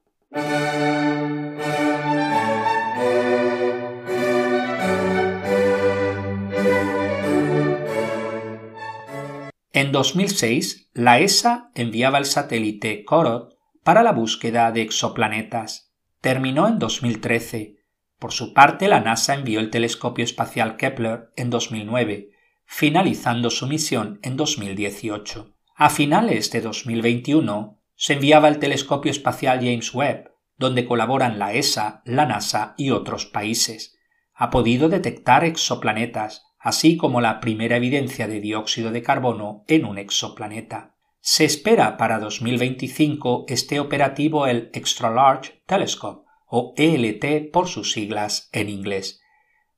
En 9.72 9.90
2006, 9.90 10.90
la 10.92 11.18
ESA 11.18 11.72
enviaba 11.74 12.18
el 12.18 12.24
satélite 12.24 13.04
Korot 13.04 13.58
para 13.82 14.04
la 14.04 14.12
búsqueda 14.12 14.70
de 14.70 14.82
exoplanetas. 14.82 15.92
Terminó 16.20 16.68
en 16.68 16.78
2013. 16.78 17.78
Por 18.20 18.30
su 18.30 18.54
parte, 18.54 18.86
la 18.86 19.00
NASA 19.00 19.34
envió 19.34 19.58
el 19.58 19.70
telescopio 19.70 20.24
espacial 20.24 20.76
Kepler 20.76 21.30
en 21.34 21.50
2009, 21.50 22.30
finalizando 22.72 23.50
su 23.50 23.66
misión 23.66 24.20
en 24.22 24.36
2018. 24.36 25.56
A 25.74 25.90
finales 25.90 26.52
de 26.52 26.60
2021 26.60 27.82
se 27.96 28.12
enviaba 28.12 28.46
el 28.46 28.60
telescopio 28.60 29.10
espacial 29.10 29.58
James 29.58 29.92
Webb, 29.92 30.30
donde 30.56 30.86
colaboran 30.86 31.40
la 31.40 31.52
ESA, 31.52 32.00
la 32.04 32.26
NASA 32.26 32.74
y 32.78 32.90
otros 32.90 33.26
países. 33.26 33.98
Ha 34.34 34.50
podido 34.50 34.88
detectar 34.88 35.44
exoplanetas, 35.44 36.44
así 36.60 36.96
como 36.96 37.20
la 37.20 37.40
primera 37.40 37.76
evidencia 37.76 38.28
de 38.28 38.40
dióxido 38.40 38.92
de 38.92 39.02
carbono 39.02 39.64
en 39.66 39.84
un 39.84 39.98
exoplaneta. 39.98 40.94
Se 41.18 41.44
espera 41.44 41.96
para 41.96 42.20
2025 42.20 43.46
esté 43.48 43.80
operativo 43.80 44.46
el 44.46 44.70
Extra 44.72 45.10
Large 45.10 45.60
Telescope, 45.66 46.24
o 46.46 46.72
ELT 46.76 47.50
por 47.50 47.66
sus 47.66 47.92
siglas 47.92 48.48
en 48.52 48.68
inglés. 48.68 49.19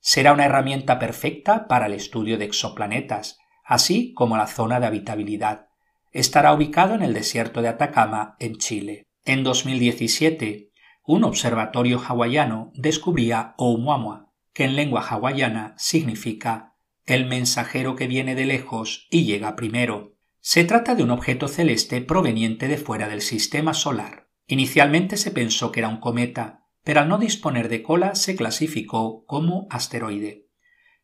Será 0.05 0.33
una 0.33 0.47
herramienta 0.47 0.99
perfecta 0.99 1.69
para 1.69 1.87
el 1.87 1.93
estudio 1.93 2.37
de 2.37 2.45
exoplanetas, 2.45 3.39
así 3.65 4.13
como 4.15 4.37
la 4.37 4.49
zona 4.49 4.81
de 4.81 4.87
habitabilidad. 4.87 5.69
Estará 6.11 6.53
ubicado 6.53 6.97
en 6.97 7.03
el 7.03 7.15
desierto 7.15 7.63
de 7.63 7.69
Atacama, 7.69 8.35
en 8.41 8.57
Chile. 8.57 9.07
En 9.25 9.45
2017, 9.45 10.73
un 11.07 11.23
observatorio 11.23 12.03
hawaiano 12.05 12.73
descubría 12.75 13.55
Oumuamua, 13.57 14.33
que 14.53 14.65
en 14.65 14.75
lengua 14.75 15.07
hawaiana 15.09 15.75
significa 15.79 16.75
el 17.07 17.27
mensajero 17.27 17.95
que 17.95 18.09
viene 18.09 18.35
de 18.35 18.45
lejos 18.45 19.07
y 19.09 19.25
llega 19.25 19.55
primero. 19.55 20.17
Se 20.41 20.65
trata 20.65 20.97
de 20.97 21.05
un 21.05 21.13
objeto 21.13 21.47
celeste 21.47 22.01
proveniente 22.01 22.67
de 22.67 22.77
fuera 22.77 23.09
del 23.09 23.21
sistema 23.21 23.73
solar. 23.73 24.29
Inicialmente 24.49 25.17
se 25.17 25.31
pensó 25.31 25.71
que 25.71 25.79
era 25.79 25.89
un 25.89 26.01
cometa, 26.01 26.62
pero 26.85 27.01
al 27.01 27.09
no 27.09 27.19
disponer 27.19 27.69
de 27.69 27.83
cola 27.83 28.15
se 28.15 28.37
clasificó 28.37 29.25
como 29.27 29.67
asteroide. 29.71 30.49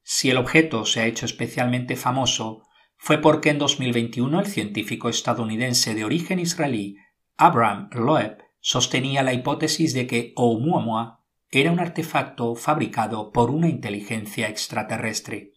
Si 0.02 0.30
el 0.30 0.38
objeto 0.38 0.84
se 0.84 1.00
ha 1.00 1.06
hecho 1.06 1.26
especialmente 1.26 1.96
famoso, 1.96 2.62
fue 2.96 3.18
porque 3.18 3.50
en 3.50 3.58
2021 3.58 4.40
el 4.40 4.46
científico 4.46 5.08
estadounidense 5.08 5.94
de 5.94 6.04
origen 6.04 6.40
israelí 6.40 6.96
Abraham 7.36 7.88
Loeb 7.92 8.38
sostenía 8.60 9.22
la 9.22 9.32
hipótesis 9.32 9.94
de 9.94 10.06
que 10.06 10.32
Oumuamua 10.34 11.20
era 11.50 11.70
un 11.70 11.78
artefacto 11.80 12.54
fabricado 12.56 13.30
por 13.30 13.50
una 13.50 13.68
inteligencia 13.68 14.48
extraterrestre. 14.48 15.52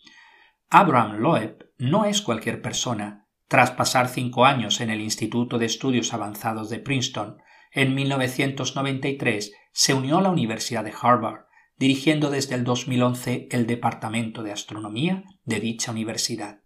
Abraham 0.70 1.18
Loeb 1.18 1.72
no 1.78 2.06
es 2.06 2.22
cualquier 2.22 2.62
persona. 2.62 3.28
Tras 3.48 3.72
pasar 3.72 4.08
cinco 4.08 4.46
años 4.46 4.80
en 4.80 4.90
el 4.90 5.02
Instituto 5.02 5.58
de 5.58 5.66
Estudios 5.66 6.14
Avanzados 6.14 6.70
de 6.70 6.80
Princeton, 6.80 7.42
en 7.72 7.96
1993 7.96 9.54
se 9.72 9.94
unió 9.94 10.18
a 10.18 10.22
la 10.22 10.30
Universidad 10.30 10.84
de 10.84 10.94
Harvard, 11.00 11.46
dirigiendo 11.78 12.30
desde 12.30 12.56
el 12.56 12.64
2011 12.64 13.48
el 13.52 13.66
Departamento 13.66 14.44
de 14.44 14.52
Astronomía 14.52 15.24
de 15.46 15.60
dicha 15.60 15.92
universidad. 15.92 16.62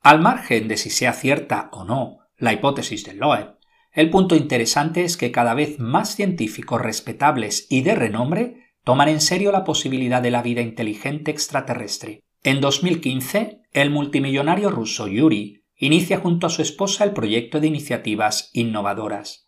Al 0.00 0.20
margen 0.20 0.68
de 0.68 0.76
si 0.76 0.90
sea 0.90 1.12
cierta 1.12 1.68
o 1.72 1.84
no 1.84 2.18
la 2.36 2.52
hipótesis 2.52 3.04
de 3.04 3.14
Loeb, 3.14 3.56
el 3.92 4.10
punto 4.10 4.36
interesante 4.36 5.04
es 5.04 5.16
que 5.16 5.32
cada 5.32 5.54
vez 5.54 5.78
más 5.78 6.14
científicos 6.14 6.82
respetables 6.82 7.66
y 7.70 7.80
de 7.80 7.94
renombre 7.94 8.74
toman 8.84 9.08
en 9.08 9.22
serio 9.22 9.52
la 9.52 9.64
posibilidad 9.64 10.20
de 10.20 10.30
la 10.30 10.42
vida 10.42 10.60
inteligente 10.60 11.30
extraterrestre. 11.30 12.20
En 12.44 12.60
2015, 12.60 13.62
el 13.72 13.90
multimillonario 13.90 14.70
ruso 14.70 15.08
Yuri 15.08 15.64
inicia 15.76 16.18
junto 16.18 16.46
a 16.46 16.50
su 16.50 16.60
esposa 16.62 17.04
el 17.04 17.12
proyecto 17.12 17.58
de 17.58 17.68
iniciativas 17.68 18.50
innovadoras. 18.52 19.45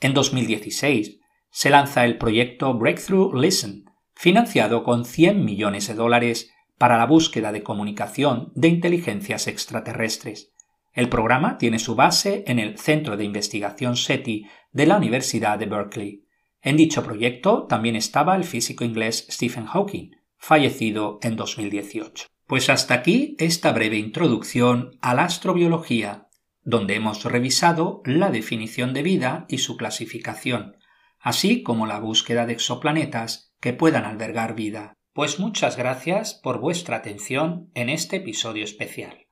En 0.00 0.14
2016 0.14 1.18
se 1.50 1.70
lanza 1.70 2.04
el 2.04 2.18
proyecto 2.18 2.74
Breakthrough 2.74 3.34
Listen, 3.34 3.84
financiado 4.14 4.84
con 4.84 5.04
100 5.04 5.44
millones 5.44 5.88
de 5.88 5.94
dólares 5.94 6.52
para 6.78 6.96
la 6.96 7.06
búsqueda 7.06 7.50
de 7.50 7.64
comunicación 7.64 8.52
de 8.54 8.68
inteligencias 8.68 9.48
extraterrestres. 9.48 10.52
El 10.92 11.08
programa 11.08 11.58
tiene 11.58 11.78
su 11.78 11.96
base 11.96 12.44
en 12.46 12.58
el 12.58 12.78
Centro 12.78 13.16
de 13.16 13.24
Investigación 13.24 13.96
SETI 13.96 14.46
de 14.72 14.86
la 14.86 14.96
Universidad 14.96 15.58
de 15.58 15.66
Berkeley. 15.66 16.24
En 16.62 16.76
dicho 16.76 17.02
proyecto 17.02 17.66
también 17.66 17.96
estaba 17.96 18.36
el 18.36 18.44
físico 18.44 18.84
inglés 18.84 19.26
Stephen 19.30 19.66
Hawking, 19.66 20.10
fallecido 20.36 21.18
en 21.22 21.34
2018. 21.36 22.26
Pues 22.46 22.70
hasta 22.70 22.94
aquí 22.94 23.36
esta 23.38 23.72
breve 23.72 23.98
introducción 23.98 24.96
a 25.02 25.14
la 25.14 25.24
astrobiología 25.24 26.27
donde 26.62 26.96
hemos 26.96 27.24
revisado 27.24 28.02
la 28.04 28.30
definición 28.30 28.92
de 28.92 29.02
vida 29.02 29.46
y 29.48 29.58
su 29.58 29.76
clasificación, 29.76 30.76
así 31.20 31.62
como 31.62 31.86
la 31.86 32.00
búsqueda 32.00 32.46
de 32.46 32.54
exoplanetas 32.54 33.54
que 33.60 33.72
puedan 33.72 34.04
albergar 34.04 34.54
vida. 34.54 34.94
Pues 35.12 35.38
muchas 35.38 35.76
gracias 35.76 36.34
por 36.34 36.60
vuestra 36.60 36.96
atención 36.96 37.70
en 37.74 37.88
este 37.88 38.16
episodio 38.16 38.64
especial. 38.64 39.27